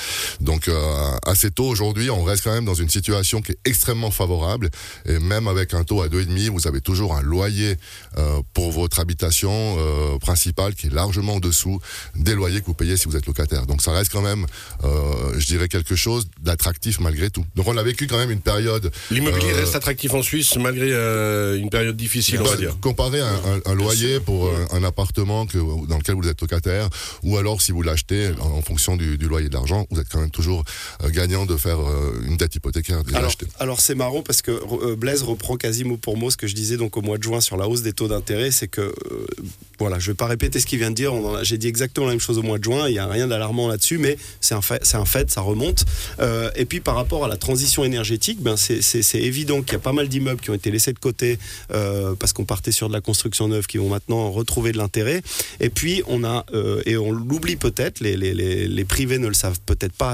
Donc 0.52 0.68
à 0.68 1.34
ces 1.34 1.50
taux 1.50 1.64
aujourd'hui, 1.64 2.10
on 2.10 2.24
reste 2.24 2.44
quand 2.44 2.52
même 2.52 2.66
dans 2.66 2.74
une 2.74 2.90
situation 2.90 3.40
qui 3.40 3.52
est 3.52 3.58
extrêmement 3.64 4.10
favorable 4.10 4.68
et 5.06 5.18
même 5.18 5.48
avec 5.48 5.72
un 5.72 5.82
taux 5.82 6.02
à 6.02 6.08
2,5, 6.08 6.50
vous 6.50 6.66
avez 6.66 6.82
toujours 6.82 7.16
un 7.16 7.22
loyer 7.22 7.76
euh, 8.18 8.42
pour 8.52 8.70
votre 8.70 9.00
habitation 9.00 9.50
euh, 9.78 10.18
principale 10.18 10.74
qui 10.74 10.88
est 10.88 10.94
largement 10.94 11.36
en 11.36 11.40
dessous 11.40 11.80
des 12.14 12.34
loyers 12.34 12.60
que 12.60 12.66
vous 12.66 12.74
payez 12.74 12.98
si 12.98 13.08
vous 13.08 13.16
êtes 13.16 13.26
locataire. 13.26 13.64
Donc 13.66 13.80
ça 13.80 13.92
reste 13.92 14.12
quand 14.12 14.20
même, 14.20 14.44
euh, 14.84 15.38
je 15.38 15.46
dirais, 15.46 15.68
quelque 15.68 15.96
chose 15.96 16.28
d'attractif 16.42 17.00
malgré 17.00 17.30
tout. 17.30 17.46
Donc 17.56 17.66
on 17.66 17.76
a 17.78 17.82
vécu 17.82 18.06
quand 18.06 18.18
même 18.18 18.30
une 18.30 18.42
période... 18.42 18.92
L'immobilier 19.10 19.52
reste 19.52 19.74
attractif 19.74 20.12
en 20.12 20.22
Suisse 20.22 20.54
malgré 20.56 20.90
une 21.58 21.70
période 21.70 21.96
difficile, 21.96 22.40
on 22.42 22.44
va 22.44 22.56
dire. 22.56 22.76
Comparer 22.80 23.20
un, 23.20 23.34
un, 23.34 23.72
un 23.72 23.74
loyer 23.74 24.20
pour 24.20 24.50
un, 24.50 24.76
un, 24.76 24.84
appartement 24.84 25.46
que, 25.46 25.56
dans 25.86 25.96
lequel 25.96 26.16
vous 26.16 26.28
êtes 26.28 26.42
locataire, 26.42 26.90
ou 27.22 27.38
alors 27.38 27.62
si 27.62 27.72
vous 27.72 27.82
l'achetez 27.82 28.32
en, 28.38 28.58
en, 28.58 28.62
fonction 28.62 28.96
du, 28.96 29.16
du 29.16 29.28
loyer 29.28 29.48
de 29.48 29.54
l'argent, 29.54 29.86
vous 29.90 30.00
êtes 30.00 30.08
quand 30.10 30.20
même 30.20 30.30
toujours 30.30 30.41
euh, 30.50 31.08
gagnant 31.10 31.46
de 31.46 31.56
faire 31.56 31.78
euh, 31.80 32.20
une 32.26 32.36
dette 32.36 32.54
hypothécaire 32.54 33.04
déjà 33.04 33.18
Alors, 33.18 33.28
achetée. 33.30 33.46
alors 33.60 33.80
c'est 33.80 33.94
marrant 33.94 34.22
parce 34.22 34.42
que 34.42 34.50
euh, 34.50 34.96
Blaise 34.96 35.22
reprend 35.22 35.56
quasi 35.56 35.84
mot 35.84 35.96
pour 35.96 36.16
mot 36.16 36.30
ce 36.30 36.36
que 36.36 36.46
je 36.46 36.54
disais 36.54 36.76
donc 36.76 36.96
au 36.96 37.02
mois 37.02 37.18
de 37.18 37.22
juin 37.22 37.40
sur 37.40 37.56
la 37.56 37.68
hausse 37.68 37.82
des 37.82 37.92
taux 37.92 38.08
d'intérêt. 38.08 38.50
C'est 38.50 38.68
que, 38.68 38.80
euh, 38.80 38.92
voilà, 39.78 39.98
je 39.98 40.10
vais 40.10 40.14
pas 40.16 40.26
répéter 40.26 40.60
ce 40.60 40.66
qu'il 40.66 40.78
vient 40.78 40.90
de 40.90 40.94
dire. 40.96 41.12
J'ai 41.44 41.58
dit 41.58 41.66
exactement 41.68 42.06
la 42.06 42.12
même 42.12 42.20
chose 42.20 42.38
au 42.38 42.42
mois 42.42 42.58
de 42.58 42.64
juin. 42.64 42.88
Il 42.88 42.92
n'y 42.92 42.98
a 42.98 43.06
rien 43.06 43.26
d'alarmant 43.26 43.68
là-dessus, 43.68 43.98
mais 43.98 44.16
c'est 44.40 44.54
un 44.54 44.62
fait, 44.62 44.84
c'est 44.84 44.96
un 44.96 45.04
fait, 45.04 45.30
ça 45.30 45.40
remonte. 45.40 45.84
Euh, 46.20 46.50
et 46.56 46.64
puis 46.64 46.80
par 46.80 46.94
rapport 46.94 47.24
à 47.24 47.28
la 47.28 47.36
transition 47.36 47.84
énergétique, 47.84 48.40
ben 48.40 48.56
c'est- 48.56 48.82
évident 49.14 49.62
qu'il 49.62 49.72
y 49.74 49.76
a 49.76 49.80
pas 49.80 49.92
mal 49.92 50.08
d'immeubles 50.08 50.40
qui 50.40 50.50
ont 50.50 50.54
été 50.54 50.70
laissés 50.70 50.92
de 50.92 50.98
côté 50.98 51.38
euh, 51.72 52.14
parce 52.18 52.32
qu'on 52.32 52.44
partait 52.44 52.72
sur 52.72 52.88
de 52.88 52.92
la 52.92 53.00
construction 53.00 53.48
neuve 53.48 53.66
qui 53.66 53.78
vont 53.78 53.88
maintenant 53.88 54.30
retrouver 54.30 54.72
de 54.72 54.78
l'intérêt. 54.78 55.22
Et 55.60 55.68
puis 55.70 56.02
on 56.06 56.24
a, 56.24 56.44
et 56.86 56.96
on 56.96 57.10
l'oublie 57.12 57.56
peut-être, 57.56 58.00
les, 58.00 58.16
les, 58.16 58.34
les, 58.34 58.68
les 58.68 58.84
privés 58.84 59.18
ne 59.18 59.26
le 59.28 59.34
savent 59.34 59.60
peut-être 59.66 59.92
pas 59.92 60.10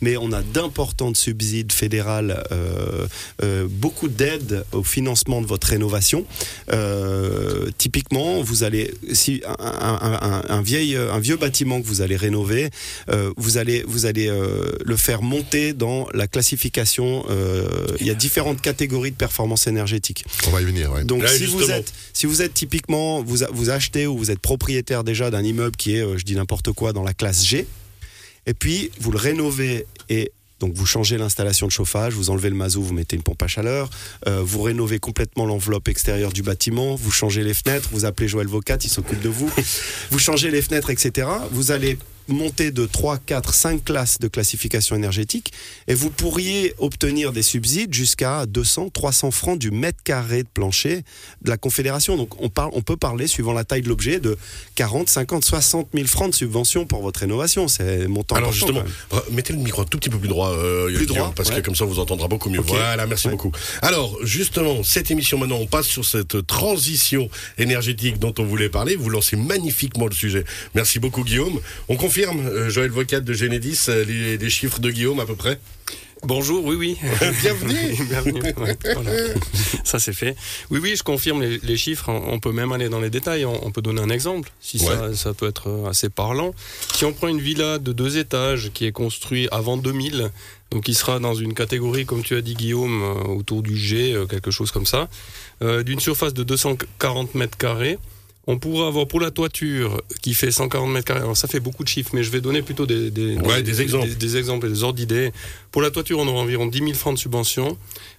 mais 0.00 0.16
on 0.16 0.32
a 0.32 0.42
d'importantes 0.42 1.16
subsides 1.16 1.72
fédérales, 1.72 2.44
euh, 2.52 3.06
euh, 3.42 3.66
beaucoup 3.70 4.08
d'aides 4.08 4.64
au 4.72 4.82
financement 4.82 5.40
de 5.40 5.46
votre 5.46 5.68
rénovation. 5.68 6.24
Euh, 6.72 7.70
typiquement, 7.78 8.42
vous 8.42 8.62
allez, 8.64 8.92
si 9.12 9.42
un, 9.46 9.56
un- 10.00 10.18
un- 10.22 10.42
un 10.48 10.62
vieil, 10.62 10.96
un 10.96 11.18
vieux 11.18 11.36
bâtiment 11.36 11.80
que 11.80 11.86
vous 11.86 12.00
allez 12.00 12.16
rénover, 12.16 12.70
euh, 13.10 13.32
vous 13.36 13.56
allez, 13.58 13.84
vous 13.86 14.06
allez 14.06 14.28
euh, 14.28 14.72
le 14.84 14.96
faire 14.96 15.22
monter 15.22 15.72
dans 15.72 16.08
la 16.14 16.26
classification. 16.26 17.24
euh, 17.30 17.86
il 18.00 18.06
y 18.06 18.10
a 18.10 18.14
différentes 18.14 18.60
catégories 18.60 19.10
de 19.10 19.16
performance 19.16 19.66
énergétique. 19.66 20.24
On 20.46 20.50
va 20.50 20.60
y 20.60 20.64
venir, 20.64 20.92
ouais. 20.92 21.04
Donc 21.04 21.22
si 21.36 21.44
vous 21.52 21.58
êtes 21.78 21.92
si 22.12 22.26
vous 22.26 22.42
êtes 22.42 22.54
typiquement 22.54 23.22
vous 23.22 23.42
a- 23.44 23.48
vous 23.52 23.70
achetez 23.70 24.06
ou 24.06 24.16
vous 24.16 24.30
êtes 24.30 24.38
propriétaire 24.40 25.04
déjà 25.04 25.30
d'un 25.30 25.42
immeuble 25.42 25.76
qui 25.76 25.96
est 25.96 26.00
euh, 26.02 26.16
je 26.18 26.24
dis 26.24 26.34
n'importe 26.34 26.72
quoi 26.72 26.92
dans 26.92 27.02
la 27.04 27.14
classe 27.14 27.44
G 27.44 27.66
et 28.46 28.54
puis 28.54 28.90
vous 29.00 29.10
le 29.10 29.18
rénovez 29.18 29.86
et 30.08 30.32
donc 30.58 30.72
vous 30.72 30.86
changez 30.86 31.18
l'installation 31.18 31.66
de 31.66 31.72
chauffage, 31.72 32.14
vous 32.14 32.30
enlevez 32.30 32.48
le 32.48 32.56
mazout, 32.56 32.82
vous 32.82 32.94
mettez 32.94 33.16
une 33.16 33.22
pompe 33.22 33.42
à 33.42 33.46
chaleur, 33.46 33.90
euh, 34.26 34.40
vous 34.42 34.62
rénovez 34.62 34.98
complètement 34.98 35.44
l'enveloppe 35.44 35.88
extérieure 35.88 36.32
du 36.32 36.42
bâtiment, 36.42 36.94
vous 36.94 37.10
changez 37.10 37.42
les 37.42 37.52
fenêtres, 37.52 37.90
vous 37.92 38.06
appelez 38.06 38.26
Joël 38.26 38.46
Vocat, 38.46 38.78
il 38.82 38.88
s'occupe 38.88 39.20
de 39.20 39.28
vous, 39.28 39.50
vous 40.10 40.18
changez 40.18 40.50
les 40.50 40.62
fenêtres, 40.62 40.88
etc. 40.90 41.28
Vous 41.50 41.72
allez 41.72 41.98
monter 42.28 42.70
de 42.70 42.86
3, 42.86 43.18
4, 43.18 43.54
5 43.54 43.84
classes 43.84 44.18
de 44.18 44.28
classification 44.28 44.96
énergétique 44.96 45.52
et 45.88 45.94
vous 45.94 46.10
pourriez 46.10 46.74
obtenir 46.78 47.32
des 47.32 47.42
subsides 47.42 47.92
jusqu'à 47.94 48.46
200, 48.46 48.90
300 48.90 49.30
francs 49.30 49.58
du 49.58 49.70
mètre 49.70 50.02
carré 50.02 50.42
de 50.42 50.48
plancher 50.52 51.02
de 51.42 51.50
la 51.50 51.56
Confédération. 51.56 52.16
Donc 52.16 52.40
on, 52.42 52.48
parle, 52.48 52.70
on 52.74 52.82
peut 52.82 52.96
parler, 52.96 53.26
suivant 53.26 53.52
la 53.52 53.64
taille 53.64 53.82
de 53.82 53.88
l'objet, 53.88 54.20
de 54.20 54.36
40, 54.74 55.08
50, 55.08 55.44
60 55.44 55.88
000 55.94 56.06
francs 56.06 56.30
de 56.30 56.34
subvention 56.34 56.86
pour 56.86 57.02
votre 57.02 57.20
rénovation. 57.20 57.68
C'est 57.68 58.08
montant 58.08 58.36
Alors 58.36 58.50
important, 58.50 58.82
justement, 58.82 59.22
mettez 59.30 59.52
le 59.52 59.58
micro 59.60 59.82
un 59.82 59.84
tout 59.84 59.98
petit 59.98 60.10
peu 60.10 60.18
plus 60.18 60.28
droit, 60.28 60.50
euh, 60.50 60.92
Plus 60.94 61.06
droit, 61.06 61.32
parce 61.34 61.50
que 61.50 61.60
comme 61.60 61.74
ça 61.76 61.84
on 61.84 61.88
vous 61.88 61.98
entendra 62.00 62.28
beaucoup 62.28 62.50
mieux. 62.50 62.60
Voilà, 62.60 63.06
merci 63.06 63.26
Ouais. 63.26 63.32
beaucoup. 63.32 63.52
Alors 63.82 64.16
justement, 64.22 64.82
cette 64.82 65.10
émission 65.10 65.38
maintenant, 65.38 65.58
on 65.58 65.66
passe 65.66 65.86
sur 65.86 66.04
cette 66.04 66.46
transition 66.46 67.28
énergétique 67.58 68.18
dont 68.18 68.34
on 68.38 68.44
voulait 68.44 68.68
parler. 68.68 68.96
Vous 68.96 69.08
lancez 69.10 69.36
magnifiquement 69.36 70.06
le 70.06 70.12
sujet. 70.14 70.44
Merci 70.74 70.98
beaucoup 70.98 71.24
Guillaume. 71.24 71.60
On 71.88 71.96
confirme, 72.16 72.46
euh, 72.46 72.70
Joël 72.70 72.90
Vocat 72.90 73.20
de 73.20 73.32
Génédis, 73.34 73.78
euh, 73.90 74.02
les, 74.02 74.38
les 74.38 74.50
chiffres 74.50 74.80
de 74.80 74.90
Guillaume 74.90 75.20
à 75.20 75.26
peu 75.26 75.34
près. 75.34 75.58
Bonjour, 76.22 76.64
oui, 76.64 76.74
oui. 76.74 76.96
Bienvenue. 77.42 77.94
Bienvenue. 78.08 78.40
ouais, 78.56 78.78
voilà. 78.94 79.10
Ça, 79.84 79.98
c'est 79.98 80.14
fait. 80.14 80.34
Oui, 80.70 80.80
oui, 80.82 80.94
je 80.96 81.02
confirme 81.02 81.42
les, 81.42 81.58
les 81.58 81.76
chiffres. 81.76 82.08
On 82.08 82.40
peut 82.40 82.52
même 82.52 82.72
aller 82.72 82.88
dans 82.88 83.00
les 83.00 83.10
détails. 83.10 83.44
On, 83.44 83.66
on 83.66 83.70
peut 83.70 83.82
donner 83.82 84.00
un 84.00 84.08
exemple, 84.08 84.50
si 84.62 84.78
ça, 84.78 85.14
ça 85.14 85.34
peut 85.34 85.46
être 85.46 85.68
euh, 85.68 85.90
assez 85.90 86.08
parlant. 86.08 86.54
Si 86.94 87.04
on 87.04 87.12
prend 87.12 87.28
une 87.28 87.40
villa 87.40 87.78
de 87.78 87.92
deux 87.92 88.16
étages 88.16 88.70
qui 88.72 88.86
est 88.86 88.92
construite 88.92 89.50
avant 89.52 89.76
2000, 89.76 90.30
donc 90.70 90.84
qui 90.84 90.94
sera 90.94 91.18
dans 91.18 91.34
une 91.34 91.52
catégorie, 91.52 92.06
comme 92.06 92.22
tu 92.22 92.34
as 92.34 92.40
dit, 92.40 92.54
Guillaume, 92.54 93.02
euh, 93.02 93.34
autour 93.34 93.62
du 93.62 93.76
G, 93.76 94.14
euh, 94.14 94.26
quelque 94.26 94.50
chose 94.50 94.70
comme 94.70 94.86
ça, 94.86 95.08
euh, 95.62 95.82
d'une 95.82 96.00
surface 96.00 96.34
de 96.34 96.42
240 96.42 97.34
mètres 97.34 97.58
carrés. 97.58 97.98
On 98.48 98.58
pourra 98.58 98.86
avoir 98.86 99.08
pour 99.08 99.18
la 99.20 99.32
toiture 99.32 100.00
qui 100.22 100.32
fait 100.32 100.52
140 100.52 100.88
mètres 100.90 101.04
carrés. 101.06 101.20
Alors 101.20 101.36
ça 101.36 101.48
fait 101.48 101.58
beaucoup 101.58 101.82
de 101.82 101.88
chiffres, 101.88 102.10
mais 102.14 102.22
je 102.22 102.30
vais 102.30 102.40
donner 102.40 102.62
plutôt 102.62 102.86
des, 102.86 103.10
des, 103.10 103.36
Ouais, 103.38 103.62
des 103.62 103.82
exemples. 103.82 104.08
Des, 104.14 104.36
exemples 104.36 104.66
et 104.66 104.70
des 104.70 104.84
ordres 104.84 104.96
d'idées. 104.96 105.32
Pour 105.72 105.82
la 105.82 105.90
toiture, 105.90 106.20
on 106.20 106.28
aura 106.28 106.42
environ 106.42 106.66
10 106.66 106.78
000 106.78 106.92
francs 106.94 107.14
de 107.14 107.18
subvention. 107.18 107.76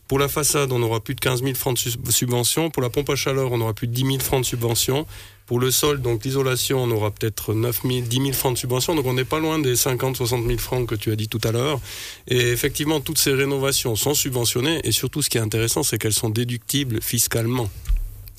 Pour 0.09 0.19
la 0.19 0.27
façade, 0.27 0.71
on 0.73 0.81
aura 0.81 0.99
plus 0.99 1.15
de 1.15 1.21
15 1.21 1.43
000 1.43 1.55
francs 1.55 1.75
de 1.75 1.79
su- 1.79 1.97
subvention. 2.09 2.69
Pour 2.69 2.81
la 2.83 2.89
pompe 2.89 3.09
à 3.09 3.15
chaleur, 3.15 3.51
on 3.53 3.61
aura 3.61 3.73
plus 3.73 3.87
de 3.87 3.93
10 3.93 4.01
000 4.01 4.19
francs 4.19 4.41
de 4.41 4.45
subvention. 4.45 5.07
Pour 5.45 5.61
le 5.61 5.71
sol, 5.71 6.01
donc 6.01 6.25
l'isolation, 6.25 6.83
on 6.83 6.91
aura 6.91 7.11
peut-être 7.11 7.53
9 7.53 7.81
000, 7.83 8.01
10 8.01 8.17
000 8.17 8.33
francs 8.33 8.53
de 8.55 8.59
subvention. 8.59 8.95
Donc 8.95 9.05
on 9.05 9.13
n'est 9.13 9.23
pas 9.23 9.39
loin 9.39 9.59
des 9.59 9.77
50, 9.77 10.17
60 10.17 10.45
000 10.45 10.57
francs 10.59 10.85
que 10.89 10.95
tu 10.95 11.09
as 11.09 11.15
dit 11.15 11.29
tout 11.29 11.39
à 11.45 11.53
l'heure. 11.53 11.79
Et 12.27 12.49
effectivement, 12.49 12.99
toutes 12.99 13.17
ces 13.17 13.31
rénovations 13.31 13.95
sont 13.95 14.13
subventionnées. 14.13 14.81
Et 14.83 14.91
surtout, 14.91 15.21
ce 15.21 15.29
qui 15.29 15.37
est 15.37 15.41
intéressant, 15.41 15.83
c'est 15.83 15.97
qu'elles 15.97 16.11
sont 16.11 16.29
déductibles 16.29 17.01
fiscalement. 17.01 17.69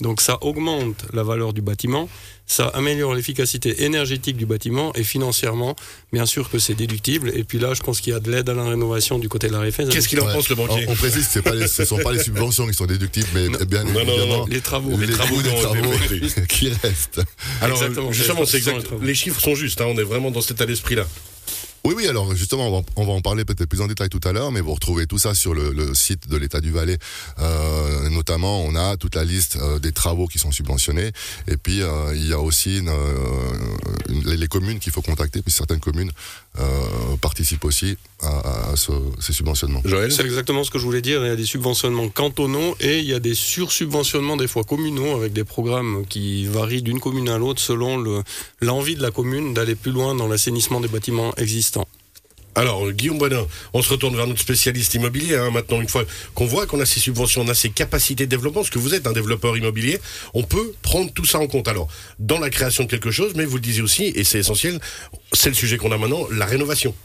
Donc 0.01 0.21
ça 0.21 0.39
augmente 0.43 1.05
la 1.13 1.25
valeur 1.25 1.53
du 1.53 1.61
bâtiment, 1.61 2.09
ça 2.47 2.69
améliore 2.69 3.15
l'efficacité 3.15 3.83
énergétique 3.85 4.37
du 4.37 4.47
bâtiment 4.47 4.93
et 4.95 5.03
financièrement, 5.03 5.75
bien 6.13 6.25
sûr 6.25 6.49
que 6.51 6.59
c'est 6.61 6.75
déductible. 6.75 7.33
Et 7.35 7.43
puis 7.43 7.59
là, 7.59 7.75
je 7.75 7.83
pense 7.83 8.01
qu'il 8.01 8.13
y 8.13 8.17
a 8.17 8.21
de 8.21 8.31
l'aide 8.31 8.49
à 8.49 8.55
la 8.55 8.65
rénovation 8.65 9.19
du 9.19 9.29
côté 9.29 9.49
de 9.49 9.53
la 9.55 9.61
RFS. 9.61 9.89
Qu'est-ce 9.91 10.07
qu'il 10.09 10.21
en 10.21 10.27
Ouais. 10.27 10.33
pense 10.33 10.49
le 10.49 10.55
banquier 10.55 10.85
On, 10.89 10.93
on 10.93 10.95
précise 10.95 11.27
que 11.27 11.33
c'est 11.33 11.43
pas 11.43 11.55
les- 11.55 11.67
ce 11.67 11.83
ne 11.83 11.87
sont 11.87 11.99
pas 11.99 12.13
les 12.13 12.23
subventions 12.23 12.67
qui 12.69 12.75
sont 12.75 12.87
déductibles, 12.87 13.27
mais 13.35 13.49
Non. 13.49 13.59
bien 13.67 13.83
Non, 13.85 13.91
non, 13.93 14.05
non, 14.05 14.13
évidemment 14.13 14.37
non. 14.39 14.47
Les 14.47 14.61
travaux. 14.61 14.97
les, 14.97 15.07
les 15.07 15.13
travaux 15.13 15.43
des 15.43 15.55
travaux 15.55 15.93
qui 16.49 16.69
restent. 16.71 17.21
Alors 17.61 17.77
Exactement, 17.83 18.13
justement, 18.13 18.45
exact. 18.45 18.87
les 19.03 19.15
chiffres 19.17 19.41
sont 19.41 19.55
justes. 19.57 19.81
hein, 19.81 19.87
on 19.89 19.99
est 19.99 20.03
vraiment 20.05 20.31
dans 20.31 20.41
cet 20.43 20.53
état 20.53 20.67
d'esprit-là. 20.67 21.07
Oui, 21.89 21.95
oui, 21.97 22.07
alors 22.07 22.35
justement, 22.37 22.69
on 22.69 22.81
va, 22.81 22.87
on 22.97 23.07
va 23.07 23.13
en 23.13 23.23
parler 23.23 23.47
peut-être 23.47 23.65
plus 23.67 23.81
en 23.81 23.87
détail 23.87 24.11
tout 24.11 24.21
à 24.25 24.33
l'heure, 24.33 24.53
mais 24.53 24.61
vous 24.61 24.75
retrouvez 24.75 25.07
tout 25.07 25.17
ça 25.17 25.35
sur 25.35 25.55
le, 25.55 25.73
le 25.73 25.95
site 25.95 26.29
de 26.29 26.37
l'État 26.37 26.61
du 26.61 26.71
Valais. 26.71 26.99
Euh, 27.39 28.11
notamment, 28.11 28.63
on 28.63 28.75
a 28.75 28.99
toute 28.99 29.15
la 29.15 29.25
liste 29.25 29.57
euh, 29.57 29.79
des 29.79 29.93
travaux 29.93 30.27
qui 30.27 30.39
sont 30.39 30.51
subventionnés, 30.53 31.13
et 31.47 31.57
puis 31.57 31.81
euh, 31.81 32.15
il 32.15 32.27
y 32.29 32.35
a 32.35 32.41
aussi 32.41 32.81
une, 32.81 32.91
une- 34.11 34.29
les, 34.35 34.49
communes 34.49 34.81
qu'il 34.81 34.93
faut 34.93 35.01
contacter, 35.01 35.41
puis 35.41 35.51
certaines 35.51 35.81
communes 35.81 36.11
euh, 36.59 36.65
participent 37.23 37.65
aussi 37.65 37.97
à, 38.21 38.73
à 38.73 38.77
ce- 38.77 38.93
ces 39.21 39.33
subventionnements. 39.33 39.81
Joël 39.87 40.13
C'est 40.13 40.25
exactement 40.27 40.65
ce 40.65 40.71
que 40.71 40.79
je 40.79 40.85
voulais 40.85 41.01
dire. 41.03 41.25
Il 41.25 41.29
y 41.29 41.31
a 41.31 41.37
des 41.37 41.47
subventionnements 41.47 42.09
cantonaux 42.11 42.77
et 42.81 42.99
il 42.99 43.07
y 43.07 43.15
a 43.15 43.21
des 43.21 43.35
sursubventionnements 43.35 44.37
des 44.37 44.49
fois 44.49 44.65
communaux 44.65 45.17
avec 45.17 45.33
des 45.33 45.45
programmes 45.45 46.05
qui 46.07 46.45
varient 46.47 46.83
d'une 46.83 47.01
commune 47.01 47.29
à 47.31 47.39
l'autre 47.39 47.61
selon 47.63 47.97
le- 47.97 48.23
l'envie 48.61 48.97
de 48.97 49.03
la 49.03 49.11
commune 49.11 49.55
d'aller 49.55 49.75
plus 49.75 49.93
loin 49.93 50.15
dans 50.15 50.27
l'assainissement 50.29 50.81
des 50.81 50.89
bâtiments 50.89 51.33
existants. 51.37 51.78
Alors, 52.59 52.91
Guillaume 52.91 53.19
Bonin, 53.19 53.47
on 53.73 53.83
se 53.83 53.89
retourne 53.89 54.17
vers 54.17 54.27
notre 54.27 54.41
spécialiste 54.41 54.93
immobilier. 54.95 55.37
hein, 55.37 55.53
maintenant, 55.53 55.81
une 55.81 55.89
fois 55.89 56.05
qu'on 56.35 56.45
voit 56.45 56.67
qu'on 56.67 56.81
a 56.81 56.85
ces 56.85 56.99
subventions, 56.99 57.43
on 57.43 57.49
a 57.49 57.55
ces 57.55 57.71
capacités 57.71 58.27
de 58.27 58.31
développement, 58.31 58.63
parce 58.63 58.71
que 58.71 58.81
vous 58.81 58.95
êtes 58.95 59.07
un 59.07 59.13
développeur 59.13 59.57
immobilier, 59.57 60.01
on 60.35 60.43
peut 60.43 60.73
prendre 60.83 61.13
tout 61.13 61.25
ça 61.25 61.39
en 61.39 61.47
compte. 61.47 61.69
Alors, 61.69 61.87
dans 62.19 62.41
la 62.41 62.51
création 62.51 62.83
de 62.83 62.91
quelque 62.91 63.13
chose, 63.13 63.35
mais 63.37 63.45
vous 63.45 63.55
le 63.55 63.63
disiez 63.63 63.83
aussi, 63.83 64.07
et 64.07 64.25
c'est 64.25 64.41
essentiel, 64.41 64.81
c'est 65.33 65.51
le 65.51 65.55
sujet 65.55 65.77
qu'on 65.77 65.93
a 65.93 65.99
maintenant, 65.99 66.27
la 66.33 66.47
rénovation, 66.47 66.97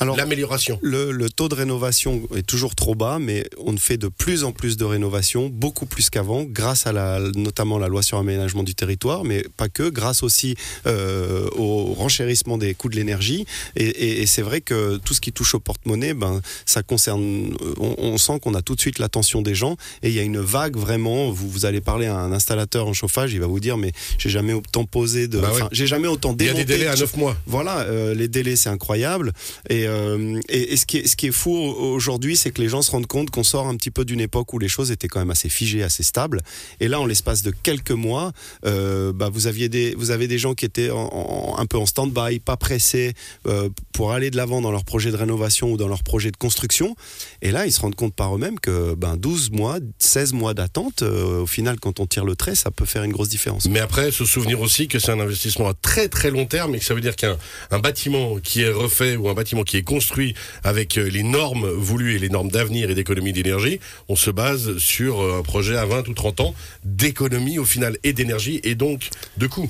l'amélioration. 0.00 0.78
le, 0.82 1.10
le 1.12 1.30
taux 1.30 1.48
de 1.48 1.54
rénovation 1.54 2.22
est 2.36 2.46
toujours 2.46 2.74
trop 2.74 2.94
bas, 2.94 3.18
mais 3.18 3.44
on 3.58 3.76
fait 3.76 3.96
de 3.96 4.08
plus 4.08 4.44
en 4.44 4.52
plus 4.52 4.76
de 4.76 4.84
rénovations, 4.84 5.48
beaucoup 5.48 5.86
plus 5.86 6.10
qu'avant, 6.10 6.44
grâce 6.44 6.86
à 6.86 6.92
la, 6.92 7.20
notamment 7.34 7.78
la 7.78 7.88
loi 7.88 8.02
sur 8.02 8.16
l'aménagement 8.16 8.62
du 8.62 8.74
territoire, 8.74 9.24
mais 9.24 9.44
pas 9.56 9.68
que, 9.68 9.88
grâce 9.88 10.22
aussi 10.22 10.54
euh, 10.86 11.48
au 11.56 11.92
renchérissement 11.94 12.58
des 12.58 12.74
coûts 12.74 12.88
de 12.88 12.96
l'énergie. 12.96 13.46
Et, 13.76 13.84
et- 13.84 14.22
et 14.22 14.26
c'est 14.26 14.42
vrai 14.42 14.60
que 14.60 14.96
tout 14.98 15.14
ce 15.14 15.20
qui 15.20 15.32
touche 15.32 15.54
au 15.54 15.60
porte-monnaie, 15.60 16.14
ben, 16.14 16.40
ça 16.66 16.82
concerne. 16.82 17.54
On, 17.78 17.94
on 17.98 18.18
sent 18.18 18.38
qu'on 18.42 18.54
a 18.54 18.62
tout 18.62 18.74
de 18.74 18.80
suite 18.80 18.98
l'attention 18.98 19.42
des 19.42 19.54
gens, 19.54 19.76
et 20.02 20.08
il 20.08 20.14
y 20.14 20.18
a 20.20 20.22
une 20.22 20.38
vague 20.40 20.76
vraiment. 20.76 21.30
Vous, 21.30 21.48
vous 21.48 21.66
allez 21.66 21.80
parler 21.80 22.06
à 22.06 22.16
un 22.18 22.32
installateur 22.32 22.86
en 22.86 22.92
chauffage, 22.92 23.32
il 23.32 23.40
va 23.40 23.46
vous 23.46 23.60
dire, 23.60 23.76
mais 23.76 23.92
j'ai 24.18 24.30
jamais 24.30 24.52
autant 24.52 24.84
posé 24.84 25.28
de. 25.28 25.38
Bah 25.38 25.52
ouais. 25.52 25.60
J'ai 25.72 25.86
jamais 25.86 26.08
autant 26.08 26.34
Il 26.38 26.46
y 26.46 26.48
a 26.48 26.52
des 26.52 26.64
démonté 26.64 26.78
délais 26.78 26.86
à 26.90 26.96
9 26.96 27.16
mois. 27.16 27.36
voilà, 27.46 27.80
euh, 27.80 28.14
les 28.14 28.28
délais, 28.28 28.56
c'est 28.56 28.68
incroyable. 28.68 29.32
Et, 29.68 29.73
euh, 29.86 30.40
et, 30.48 30.76
ce, 30.76 30.86
qui 30.86 30.98
est, 30.98 31.30
fou 31.32 31.54
au- 31.56 31.92
aujourd'hui, 31.94 32.36
c'est 32.36 32.50
que 32.50 32.60
les 32.62 32.68
gens 32.68 32.82
se 32.82 32.90
rendent 32.90 33.06
compte 33.06 33.30
qu'on 33.30 33.42
sort 33.42 33.66
un 33.66 33.76
petit 33.76 33.90
peu 33.90 34.04
d'une 34.04 34.20
époque 34.20 34.52
où 34.52 34.58
les 34.58 34.68
choses 34.68 34.90
étaient 34.90 35.08
quand 35.08 35.18
même 35.20 35.30
assez 35.30 35.48
figées, 35.48 35.82
assez 35.82 36.02
stables. 36.02 36.42
Et 36.80 36.88
là, 36.88 37.00
en 37.00 37.06
l'espace 37.06 37.42
de 37.42 37.50
quelques 37.50 37.90
mois, 37.90 38.32
euh, 38.66 39.12
bah, 39.12 39.28
vous, 39.32 39.46
aviez 39.46 39.68
des, 39.68 39.94
vous 39.96 40.10
avez 40.10 40.28
des 40.28 40.38
gens 40.38 40.54
qui 40.54 40.64
étaient 40.64 40.90
en- 40.90 40.96
en- 41.12 41.58
un 41.58 41.66
peu 41.66 41.76
en 41.78 41.86
stand-by, 41.86 42.38
pas 42.40 42.56
pressés 42.56 43.14
euh, 43.46 43.68
pour 43.92 44.12
aller 44.12 44.30
de 44.30 44.36
l'avant 44.36 44.60
dans 44.60 44.70
leur 44.70 44.84
projet 44.84 45.10
de 45.10 45.16
rénovation 45.16 45.72
ou 45.72 45.76
dans 45.76 45.88
leur 45.88 46.02
projet 46.02 46.30
de 46.30 46.36
construction. 46.36 46.94
Et 47.42 47.50
là, 47.50 47.66
ils 47.66 47.72
se 47.72 47.80
rendent 47.80 47.94
compte 47.96 48.14
par 48.14 48.34
eux-mêmes 48.34 48.60
que 48.60 48.94
ben, 48.94 49.16
12 49.16 49.50
mois, 49.50 49.78
16 49.98 50.32
mois 50.32 50.54
d'attente, 50.54 51.02
au 51.02 51.46
final, 51.46 51.80
quand 51.80 52.00
on 52.00 52.06
tire 52.06 52.24
le 52.24 52.36
trait, 52.36 52.54
ça 52.54 52.70
peut 52.70 52.84
faire 52.84 53.02
une 53.04 53.12
grosse 53.12 53.28
différence. 53.28 53.66
Mais 53.68 53.80
après, 53.80 54.10
se 54.12 54.24
souvenir 54.24 54.60
aussi 54.60 54.88
que 54.88 54.98
c'est 54.98 55.10
un 55.12 55.20
investissement 55.20 55.68
à 55.68 55.74
très 55.74 56.08
très 56.08 56.30
long 56.30 56.46
terme 56.46 56.74
et 56.74 56.78
que 56.78 56.84
ça 56.84 56.94
veut 56.94 57.00
dire 57.00 57.16
qu'un 57.16 57.36
un 57.70 57.78
bâtiment 57.78 58.36
qui 58.38 58.60
est 58.62 58.70
refait 58.70 59.16
ou 59.16 59.28
un 59.28 59.34
bâtiment 59.34 59.63
qui 59.64 59.76
est 59.76 59.82
construit 59.82 60.34
avec 60.62 60.96
euh, 60.98 61.08
les 61.08 61.22
normes 61.22 61.68
voulues 61.70 62.14
et 62.14 62.18
les 62.18 62.28
normes 62.28 62.50
d'avenir 62.50 62.90
et 62.90 62.94
d'économie 62.94 63.32
d'énergie, 63.32 63.80
on 64.08 64.16
se 64.16 64.30
base 64.30 64.78
sur 64.78 65.20
euh, 65.20 65.38
un 65.38 65.42
projet 65.42 65.76
à 65.76 65.84
20 65.86 66.08
ou 66.08 66.14
30 66.14 66.40
ans 66.40 66.54
d'économie 66.84 67.58
au 67.58 67.64
final 67.64 67.98
et 68.04 68.12
d'énergie 68.12 68.60
et 68.62 68.74
donc 68.74 69.08
de 69.38 69.46
coût. 69.46 69.68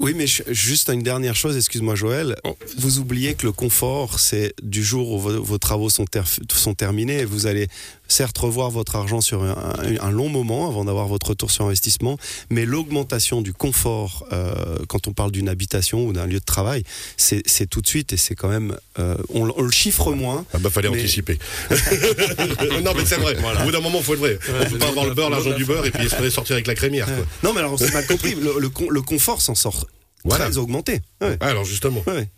Oui, 0.00 0.12
mais 0.16 0.26
juste 0.48 0.88
une 0.88 1.04
dernière 1.04 1.36
chose, 1.36 1.56
excuse-moi 1.56 1.94
Joël. 1.94 2.34
Oh. 2.42 2.56
Vous 2.78 2.98
oubliez 2.98 3.34
que 3.34 3.46
le 3.46 3.52
confort, 3.52 4.18
c'est 4.18 4.52
du 4.60 4.82
jour 4.82 5.12
où 5.12 5.20
vos, 5.20 5.40
vos 5.40 5.58
travaux 5.58 5.88
sont, 5.88 6.04
ter- 6.04 6.24
sont 6.52 6.74
terminés. 6.74 7.24
Vous 7.24 7.46
allez 7.46 7.68
certes 8.08 8.36
revoir 8.38 8.70
votre 8.70 8.96
argent 8.96 9.20
sur 9.20 9.42
un, 9.42 10.10
long 10.10 10.28
moment 10.28 10.68
avant 10.68 10.84
d'avoir 10.84 11.06
votre 11.08 11.28
retour 11.30 11.50
sur 11.50 11.64
investissement, 11.66 12.18
mais 12.50 12.64
l'augmentation 12.64 13.42
du 13.42 13.52
confort, 13.52 14.24
euh, 14.32 14.54
quand 14.88 15.08
on 15.08 15.12
parle 15.12 15.32
d'une 15.32 15.48
habitation 15.48 16.06
ou 16.06 16.12
d'un 16.12 16.26
lieu 16.26 16.38
de 16.40 16.44
travail, 16.44 16.82
c'est 17.16 17.42
c'est 17.46 17.66
tout 17.68 17.80
de 17.80 17.86
suite 17.86 18.12
et 18.12 18.16
c'est 18.16 18.34
quand 18.34 18.48
même, 18.48 18.76
euh, 18.98 19.16
on, 19.32 19.48
on 19.56 19.62
le 19.62 19.70
chiffre 19.70 20.12
moins. 20.12 20.44
Ah 20.54 20.58
bah 20.58 20.70
fallait 20.70 20.90
Mais- 20.90 20.98
anticiper. 20.98 21.38
non 22.82 22.92
mais 22.96 23.04
c'est 23.04 23.16
vrai. 23.16 23.36
Au 23.60 23.64
bout 23.64 23.70
d'un 23.72 23.80
moment, 23.80 24.00
faut 24.02 24.14
être 24.14 24.20
vrai. 24.20 24.38
On 24.60 24.70
peut 24.70 24.78
pas 24.78 24.88
avoir 24.88 25.06
le 25.06 25.14
beurre, 25.14 25.30
l'argent 25.30 25.52
du 25.56 25.64
beurre 25.64 25.86
et 25.86 25.90
puis 25.90 26.04
espérer 26.06 26.30
sortir 26.30 26.54
avec 26.54 26.66
la 26.66 26.74
crémière. 26.74 27.06
Quoi. 27.06 27.24
Non, 27.42 27.52
mais 27.52 27.60
alors 27.60 27.72
on 27.72 27.76
s'est 27.78 27.90
mal 27.92 28.06
compris. 28.06 28.34
Le, 28.34 28.58
le 28.58 28.68
con- 28.68 28.90
le 28.90 29.02
confort 29.02 29.40
s'en 29.40 29.54
sort 29.54 29.86
Voilà. 30.24 30.44
très 30.46 30.58
augmenté. 30.58 31.00
Ouais, 31.20 31.36
Ah, 31.40 31.48
alors 31.48 31.64
justement, 31.64 32.02
ouais. 32.06 32.28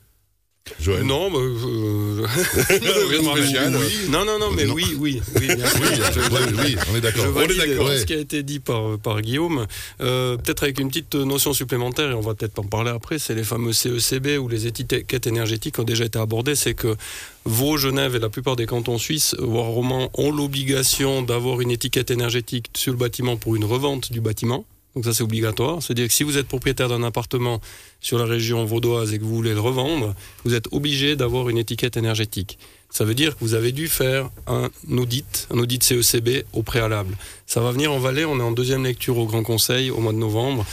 Joël. 0.80 1.04
Non, 1.04 1.30
bah, 1.30 1.38
euh, 1.38 2.26
spécial. 3.36 3.76
oui. 3.76 4.08
non, 4.10 4.24
non, 4.24 4.38
non, 4.38 4.50
mais 4.50 4.64
Non. 4.64 4.74
oui, 4.74 4.96
oui, 4.98 5.22
oui, 5.36 5.46
bien 5.56 5.66
sûr. 5.66 5.80
Oui, 5.84 6.38
oui, 6.48 6.54
oui, 6.58 6.76
on 6.90 6.94
est 6.94 6.96
Je 6.96 7.00
d'accord. 7.00 7.30
valide 7.32 7.56
d'accord. 7.56 7.88
ce 7.92 8.04
qui 8.04 8.14
a 8.14 8.18
été 8.18 8.42
dit 8.42 8.60
par, 8.60 8.98
par 8.98 9.20
Guillaume. 9.22 9.66
Euh, 10.00 10.36
peut-être 10.36 10.64
avec 10.64 10.78
une 10.80 10.88
petite 10.88 11.14
notion 11.14 11.52
supplémentaire, 11.52 12.10
et 12.10 12.14
on 12.14 12.20
va 12.20 12.34
peut-être 12.34 12.58
en 12.58 12.64
parler 12.64 12.90
après, 12.90 13.18
c'est 13.18 13.34
les 13.34 13.44
fameux 13.44 13.72
CECB 13.72 14.38
ou 14.38 14.48
les 14.48 14.66
étiquettes 14.66 15.26
énergétiques 15.26 15.78
ont 15.78 15.84
déjà 15.84 16.04
été 16.04 16.18
abordées. 16.18 16.54
C'est 16.56 16.74
que 16.74 16.96
Vaud, 17.44 17.76
Genève 17.76 18.16
et 18.16 18.18
la 18.18 18.28
plupart 18.28 18.56
des 18.56 18.66
cantons 18.66 18.98
suisses, 18.98 19.34
voire 19.38 19.66
romans, 19.66 20.10
ont 20.14 20.32
l'obligation 20.32 21.22
d'avoir 21.22 21.60
une 21.60 21.70
étiquette 21.70 22.10
énergétique 22.10 22.66
sur 22.76 22.92
le 22.92 22.98
bâtiment 22.98 23.36
pour 23.36 23.56
une 23.56 23.64
revente 23.64 24.10
du 24.12 24.20
bâtiment. 24.20 24.64
Donc 24.96 25.04
ça 25.04 25.12
c'est 25.12 25.22
obligatoire. 25.22 25.82
C'est-à-dire 25.82 26.08
que 26.08 26.14
si 26.14 26.24
vous 26.24 26.38
êtes 26.38 26.48
propriétaire 26.48 26.88
d'un 26.88 27.02
appartement 27.02 27.60
sur 28.00 28.18
la 28.18 28.24
région 28.24 28.64
vaudoise 28.64 29.12
et 29.12 29.18
que 29.18 29.24
vous 29.24 29.36
voulez 29.36 29.52
le 29.52 29.60
revendre, 29.60 30.14
vous 30.44 30.54
êtes 30.54 30.68
obligé 30.72 31.16
d'avoir 31.16 31.50
une 31.50 31.58
étiquette 31.58 31.98
énergétique. 31.98 32.58
Ça 32.90 33.04
veut 33.04 33.14
dire 33.14 33.34
que 33.34 33.40
vous 33.40 33.52
avez 33.52 33.72
dû 33.72 33.88
faire 33.88 34.30
un 34.46 34.70
audit, 34.96 35.48
un 35.52 35.58
audit 35.58 35.82
CECB 35.82 36.44
au 36.54 36.62
préalable. 36.62 37.14
Ça 37.46 37.60
va 37.60 37.72
venir 37.72 37.92
en 37.92 37.98
Valais, 37.98 38.24
on 38.24 38.38
est 38.40 38.42
en 38.42 38.52
deuxième 38.52 38.84
lecture 38.84 39.18
au 39.18 39.26
Grand 39.26 39.42
Conseil 39.42 39.90
au 39.90 40.00
mois 40.00 40.14
de 40.14 40.18
novembre. 40.18 40.64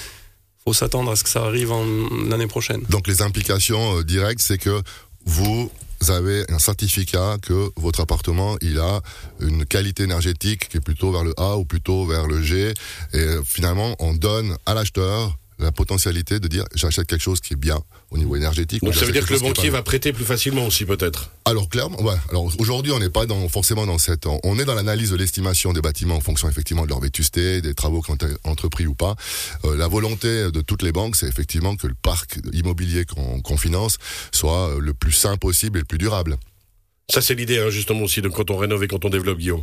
faut 0.64 0.74
s'attendre 0.74 1.12
à 1.12 1.18
ce 1.18 1.26
que 1.26 1.30
ça 1.30 1.44
arrive 1.44 1.74
l'année 2.30 2.48
prochaine. 2.48 2.82
Donc 2.90 3.08
les 3.08 3.22
implications 3.22 3.98
euh, 3.98 4.04
directes, 4.04 4.42
c'est 4.42 4.58
que 4.58 4.82
vous 5.26 5.70
avez 6.12 6.46
un 6.52 6.60
certificat 6.60 7.38
que 7.42 7.70
votre 7.76 8.02
appartement, 8.02 8.58
a 8.80 9.02
une 9.40 9.66
qualité 9.66 10.04
énergétique 10.04 10.70
qui 10.70 10.78
est 10.78 10.82
plutôt 10.82 11.12
vers 11.12 11.24
le 11.24 11.34
A 11.40 11.58
ou 11.58 11.66
plutôt 11.66 12.06
vers 12.06 12.28
le 12.28 12.42
G. 12.42 12.74
Et 13.14 13.18
euh, 13.18 13.42
finalement, 13.44 13.96
on 14.00 14.14
donne 14.14 14.56
à 14.66 14.74
l'acheteur 14.74 15.38
la 15.60 15.72
potentialité 15.72 16.40
de 16.40 16.48
dire 16.48 16.66
j'achète 16.76 17.08
quelque 17.08 17.22
chose 17.22 17.40
qui 17.40 17.54
est 17.54 17.58
bien 17.58 17.82
au 18.12 18.18
niveau 18.18 18.36
énergétique. 18.36 18.84
Donc 18.84 18.96
ça 18.96 19.06
veut 19.06 19.12
dire 19.12 19.26
que 19.26 19.34
le 19.34 19.40
banquier 19.40 19.70
va 19.70 19.82
prêter 19.82 20.14
plus 20.14 20.26
facilement 20.26 20.66
aussi 20.66 20.86
peut-être. 20.86 21.32
alors 21.46 21.70
clairement, 21.70 22.02
ouais. 22.02 22.16
Alors 22.30 22.50
aujourd'hui, 22.60 22.92
on 22.92 23.00
n'est 23.00 23.10
pas 23.10 23.26
dans, 23.26 23.48
forcément 23.50 23.86
dans 23.86 23.98
cette. 23.98 24.26
On 24.44 24.60
est 24.60 24.66
dans 24.66 24.76
l'analyse 24.76 25.12
de 25.12 25.16
l'estimation 25.16 25.74
des 25.74 25.82
bâtiments 25.82 26.16
en 26.16 26.22
fonction 26.22 26.50
effectivement 26.50 26.84
de 26.84 26.90
leur 26.90 27.00
vétusté, 27.00 27.62
des 27.62 27.74
travaux 27.74 28.02
qui 28.02 28.12
ont 28.12 28.16
été 28.16 28.28
entrepris 28.44 28.88
ou 28.88 28.96
pas. 28.96 29.16
Euh, 29.66 29.76
la 29.76 29.88
volonté 29.88 30.52
de 30.52 30.62
toutes 30.62 30.84
les 30.84 30.92
banques, 30.92 31.16
c'est 31.16 31.28
effectivement 31.28 31.76
que 31.76 31.88
le 31.88 31.96
parc 31.96 32.40
immobilier 32.52 33.06
qu'on 33.06 33.58
finance 33.58 33.98
soit 34.32 34.76
le 34.80 34.94
plus 34.94 35.12
sain 35.12 35.38
possible 35.38 35.78
et 35.78 35.82
le 35.82 35.86
plus 35.86 35.98
durable. 35.98 36.38
Ça 37.10 37.22
c'est 37.22 37.36
l'idée 37.36 37.60
hein, 37.60 37.70
justement 37.70 38.04
aussi 38.04 38.22
de 38.22 38.30
quand 38.30 38.50
on 38.50 38.56
rénove 38.56 38.84
et 38.84 38.88
quand 38.88 39.04
on 39.04 39.10
développe 39.10 39.38
Guillaume. 39.38 39.62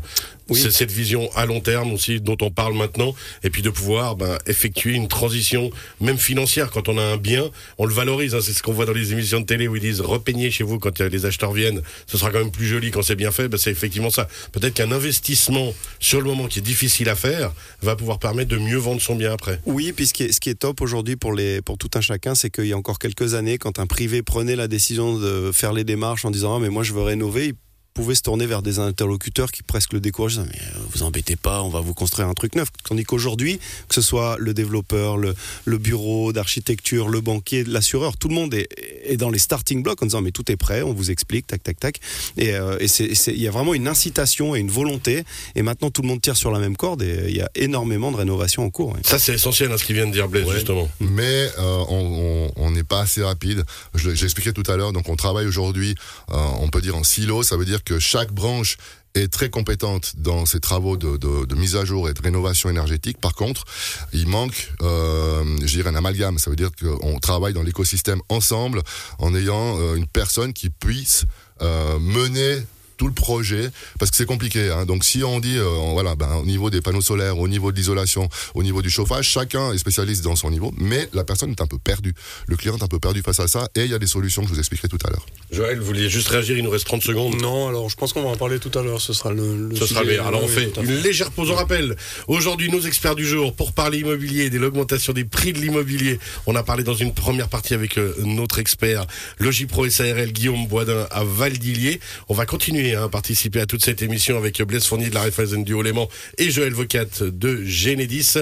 Oui. 0.51 0.61
C'est 0.61 0.71
cette 0.71 0.91
vision 0.93 1.31
à 1.35 1.47
long 1.47 1.61
terme 1.61 1.93
aussi 1.93 2.21
dont 2.21 2.37
on 2.43 2.51
parle 2.51 2.75
maintenant 2.75 3.15
et 3.43 3.49
puis 3.49 3.63
de 3.63 3.71
pouvoir 3.71 4.15
ben, 4.17 4.37
effectuer 4.47 4.93
une 4.93 5.09
transition 5.09 5.71
même 6.01 6.19
financière 6.19 6.71
quand 6.71 6.89
on 6.89 6.99
a 6.99 7.03
un 7.03 7.17
bien, 7.17 7.51
on 7.79 7.87
le 7.87 7.95
valorise. 7.95 8.35
hein. 8.35 8.41
c'est 8.43 8.53
ce 8.53 8.63
qu'on 8.63 8.75
voit 8.75 8.85
dans 8.85 8.93
les 8.93 9.13
émissions 9.13 9.41
de 9.41 9.47
télé 9.47 9.69
où 9.69 9.77
ils 9.77 9.81
disent 9.81 10.03
repeignez 10.03 10.51
chez 10.51 10.65
vous 10.65 10.79
quand 10.79 11.01
les 11.01 11.25
acheteurs 11.25 11.53
viennent. 11.53 11.81
Ce 12.07 12.19
sera 12.19 12.31
quand 12.31 12.41
même 12.41 12.51
plus 12.51 12.67
joli 12.67 12.91
quand 12.91 13.03
c'est 13.03 13.17
bien 13.17 13.31
fait. 13.31 13.49
Ben, 13.49 13.57
c'est 13.57 13.71
effectivement 13.71 14.11
ça. 14.11 14.29
Peut-être 14.53 14.75
qu'un 14.75 14.93
investissement 14.93 15.73
sur 15.99 16.21
le 16.21 16.27
moment 16.27 16.47
qui 16.47 16.59
est 16.59 16.63
difficile 16.63 17.09
à 17.09 17.17
faire 17.17 17.53
va 17.81 17.97
pouvoir 17.97 18.19
permettre 18.19 18.51
de 18.51 18.59
mieux 18.59 18.77
vendre 18.77 19.01
son 19.01 19.15
bien 19.15 19.33
après. 19.33 19.61
Oui, 19.65 19.93
puis 19.93 20.07
ce 20.07 20.13
qui 20.13 20.25
est, 20.25 20.33
ce 20.33 20.41
qui 20.41 20.51
est 20.51 20.57
top 20.57 20.83
aujourd'hui 20.83 21.17
pour, 21.17 21.33
les, 21.33 21.63
pour 21.63 21.79
tout 21.79 21.91
un 21.95 22.03
chacun, 22.03 22.35
c'est 22.35 22.51
qu'il 22.51 22.67
y 22.67 22.75
a 22.75 22.77
encore 22.77 22.99
quelques 22.99 23.33
années, 23.33 23.57
quand 23.57 23.79
un 23.79 23.87
privé 23.87 24.23
prenait 24.23 24.57
la 24.57 24.69
décision 24.69 25.17
de 25.19 25.53
faire 25.55 25.73
les 25.73 25.85
démarches 25.85 26.27
en 26.27 26.31
disant 26.31 26.57
ah, 26.57 26.59
mais 26.61 26.69
moi 26.69 26.83
je 26.83 26.93
veux 26.93 27.03
rénover, 27.03 27.30
il 27.39 27.55
pouvait 27.95 28.15
se 28.15 28.23
tourner 28.23 28.47
vers 28.47 28.63
des 28.63 28.79
interlocuteurs 28.79 29.51
qui 29.51 29.63
presque 29.63 29.93
le 29.93 30.01
décourageaient. 30.01 30.43
Mais 30.45 30.59
euh, 30.61 30.79
vous 30.93 31.03
embêtez 31.03 31.37
pas, 31.37 31.63
on 31.63 31.69
va 31.69 31.81
vous 31.81 31.95
construire 31.95 32.29
un 32.29 32.35
truc 32.35 32.55
neuf. 32.55 32.69
Tandis 32.85 33.05
qu'aujourd'hui, 33.05 33.59
que 33.89 33.95
ce 33.95 34.01
soit 34.03 34.37
le 34.39 34.55
développeur, 34.55 35.17
le, 35.17 35.35
le 35.65 35.79
bureau 35.79 36.33
d'architecture, 36.33 37.09
le 37.09 37.21
banquier, 37.21 37.65
l'assureur, 37.65 38.17
tout 38.17 38.29
le 38.29 38.35
monde 38.35 38.55
est, 38.55 38.69
est 39.05 39.17
dans 39.17 39.31
les 39.31 39.39
starting 39.39 39.83
blocks 39.83 40.03
en 40.03 40.07
disant 40.07 40.21
mais 40.23 40.31
tout 40.31 40.51
est 40.51 40.57
prêt, 40.57 40.83
on 40.83 40.93
vous 40.95 41.11
explique, 41.11 41.47
tac, 41.47 41.63
tac, 41.63 41.79
tac. 41.81 42.01
Et, 42.37 42.55
euh, 42.55 42.79
il 42.81 43.41
y 43.43 43.49
a 43.49 43.51
vraiment 43.51 43.75
une 43.75 43.89
incitation 43.89 44.55
et 44.55 44.61
une 44.61 44.71
volonté. 44.71 45.25
Et 45.57 45.63
maintenant, 45.63 45.91
tout 45.91 46.03
le 46.03 46.09
monde 46.09 46.21
tire 46.21 46.37
sur 46.37 46.51
la 46.53 46.59
même 46.59 46.77
corde 46.77 47.03
et 47.03 47.27
il 47.29 47.37
y 47.37 47.41
a 47.43 47.51
énormément 47.55 48.13
de 48.13 48.17
rénovations 48.17 48.65
en 48.65 48.71
cours. 48.71 48.97
Ça 49.05 49.19
c'est 49.19 49.35
essentiel 49.35 49.71
hein, 49.73 49.79
ce 49.79 49.85
qu'il 49.85 49.97
vient 49.97 50.07
de 50.07 50.13
dire 50.13 50.29
Blaise 50.29 50.49
justement. 50.51 50.89
Mais 51.01 51.49
euh, 51.59 51.85
on- 51.89 52.71
n'est 52.71 52.85
pas 52.85 53.01
assez 53.01 53.21
rapide. 53.25 53.65
Je 53.97 54.11
expliqué 54.11 54.53
tout 54.53 54.63
à 54.71 54.77
l'heure. 54.77 54.93
Donc 54.93 55.09
on 55.09 55.17
travaille 55.17 55.47
aujourd'hui, 55.47 55.97
euh, 56.31 56.37
on 56.61 56.69
peut 56.69 56.81
dire 56.81 56.95
en 56.97 57.03
silo. 57.03 57.43
Ça 57.43 57.57
veut 57.57 57.65
dire 57.65 57.80
que 57.85 57.99
chaque 57.99 58.33
branche 58.33 58.77
est 59.15 59.33
très 59.33 59.51
compétente 59.51 60.15
dans 60.19 60.47
ses 60.47 60.61
travaux 60.61 60.97
de, 60.97 61.55
mise 61.55 61.77
à 61.77 61.85
jour 61.85 62.09
et 62.09 62.15
de 62.15 62.23
rénovation 62.23 62.71
énergétique. 62.71 63.19
Par 63.21 63.35
contre, 63.35 63.65
il 64.13 64.29
manque, 64.29 64.73
euh, 64.83 65.45
je 65.61 65.75
dirais, 65.77 65.91
un 65.91 65.97
amalgame. 65.97 66.39
Ça 66.39 66.51
veut 66.51 66.57
dire 66.57 66.71
qu'on 66.81 67.19
travaille 67.19 67.53
dans 67.53 67.63
l'écosystème 67.63 68.21
ensemble 68.29 68.83
en 69.19 69.35
ayant 69.35 69.79
euh, 69.79 69.97
une 69.97 70.07
personne 70.07 70.53
qui 70.53 70.71
puisse 70.71 71.25
euh, 71.61 71.99
mener 71.99 72.63
tout 73.01 73.07
le 73.07 73.15
projet 73.15 73.71
parce 73.99 74.11
que 74.11 74.17
c'est 74.19 74.27
compliqué 74.27 74.69
hein. 74.69 74.85
donc 74.85 75.05
si 75.05 75.25
on 75.25 75.41
dit 75.41 75.57
euh, 75.57 75.65
voilà 75.93 76.17
ben, 76.17 76.35
au 76.35 76.45
niveau 76.45 76.69
des 76.69 76.83
panneaux 76.83 77.01
solaires 77.01 77.39
au 77.39 77.49
niveau 77.49 77.73
de 77.73 77.77
l'isolation 77.79 78.29
au 78.53 78.63
niveau 78.63 78.83
du 78.83 78.91
chauffage 78.91 79.27
chacun 79.27 79.73
est 79.73 79.79
spécialiste 79.79 80.23
dans 80.23 80.37
son 80.37 80.51
niveau 80.51 80.71
mais 80.77 81.09
la 81.15 81.25
personne 81.25 81.51
est 81.51 81.63
un 81.63 81.67
peu 81.67 81.79
perdue 81.79 82.13
le 82.47 82.57
client 82.59 82.77
est 82.77 82.83
un 82.83 82.89
peu 82.89 82.99
perdu 82.99 83.23
face 83.23 83.41
à 83.41 83.49
ça 83.49 83.71
et 83.75 83.85
il 83.85 83.91
y 83.91 83.95
a 83.95 83.99
des 83.99 84.07
solutions 84.07 84.43
que 84.43 84.49
je 84.49 84.53
vous 84.53 84.59
expliquerai 84.59 84.89
tout 84.89 84.99
à 85.07 85.09
l'heure 85.09 85.25
Joël, 85.51 85.81
vous 85.81 85.87
vouliez 85.87 86.09
juste 86.09 86.29
réagir, 86.29 86.57
il 86.57 86.63
nous 86.63 86.71
reste 86.71 86.87
30 86.87 87.03
secondes. 87.03 87.41
Non, 87.41 87.67
alors 87.67 87.91
je 87.91 87.97
pense 87.97 88.13
qu'on 88.13 88.23
va 88.23 88.29
en 88.29 88.37
parler 88.37 88.61
tout 88.61 88.71
à 88.79 88.83
l'heure. 88.83 89.01
Ce 89.01 89.13
sera 89.13 89.33
le. 89.33 89.69
le 89.69 89.75
Ce 89.75 89.85
sera 89.85 90.05
meilleur. 90.05 90.29
Alors 90.29 90.45
on 90.45 90.49
fait. 90.49 90.73
une 90.81 91.03
légère 91.03 91.33
pause. 91.33 91.51
On 91.51 91.57
rappelle 91.57 91.97
aujourd'hui 92.29 92.71
nos 92.71 92.81
experts 92.81 93.17
du 93.17 93.27
jour 93.27 93.53
pour 93.53 93.73
parler 93.73 93.99
immobilier, 93.99 94.49
de 94.49 94.59
l'augmentation 94.59 95.13
des 95.13 95.25
prix 95.25 95.53
de 95.53 95.59
l'immobilier. 95.59 96.21
On 96.47 96.55
a 96.55 96.63
parlé 96.63 96.85
dans 96.85 96.95
une 96.95 97.13
première 97.13 97.49
partie 97.49 97.75
avec 97.75 97.99
euh, 97.99 98.15
notre 98.25 98.61
expert 98.61 99.07
Logipro 99.39 99.89
SARL 99.89 100.31
Guillaume 100.31 100.69
Boisdin 100.69 101.09
à 101.11 101.25
Valdillier. 101.25 101.99
On 102.29 102.35
va 102.35 102.47
continuer 102.47 102.90
hein, 102.95 103.05
à 103.05 103.09
participer 103.09 103.61
à 103.61 103.67
toute 103.67 103.85
cette 103.85 104.03
émission 104.03 104.37
avec 104.37 104.61
Blaise 104.63 104.87
Fournier 104.87 105.09
de 105.09 105.15
la 105.15 105.23
Raiffeisen 105.23 105.65
du 105.65 105.73
Haut-Léman 105.73 106.09
et 106.39 106.51
Joël 106.51 106.73
Vocat 106.73 107.07
de 107.21 107.65
Genedis. 107.65 108.35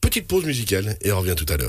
Petite 0.00 0.26
pause 0.26 0.44
musicale 0.44 0.96
et 1.02 1.12
on 1.12 1.18
revient 1.18 1.34
tout 1.36 1.46
à 1.48 1.56
l'heure. 1.56 1.62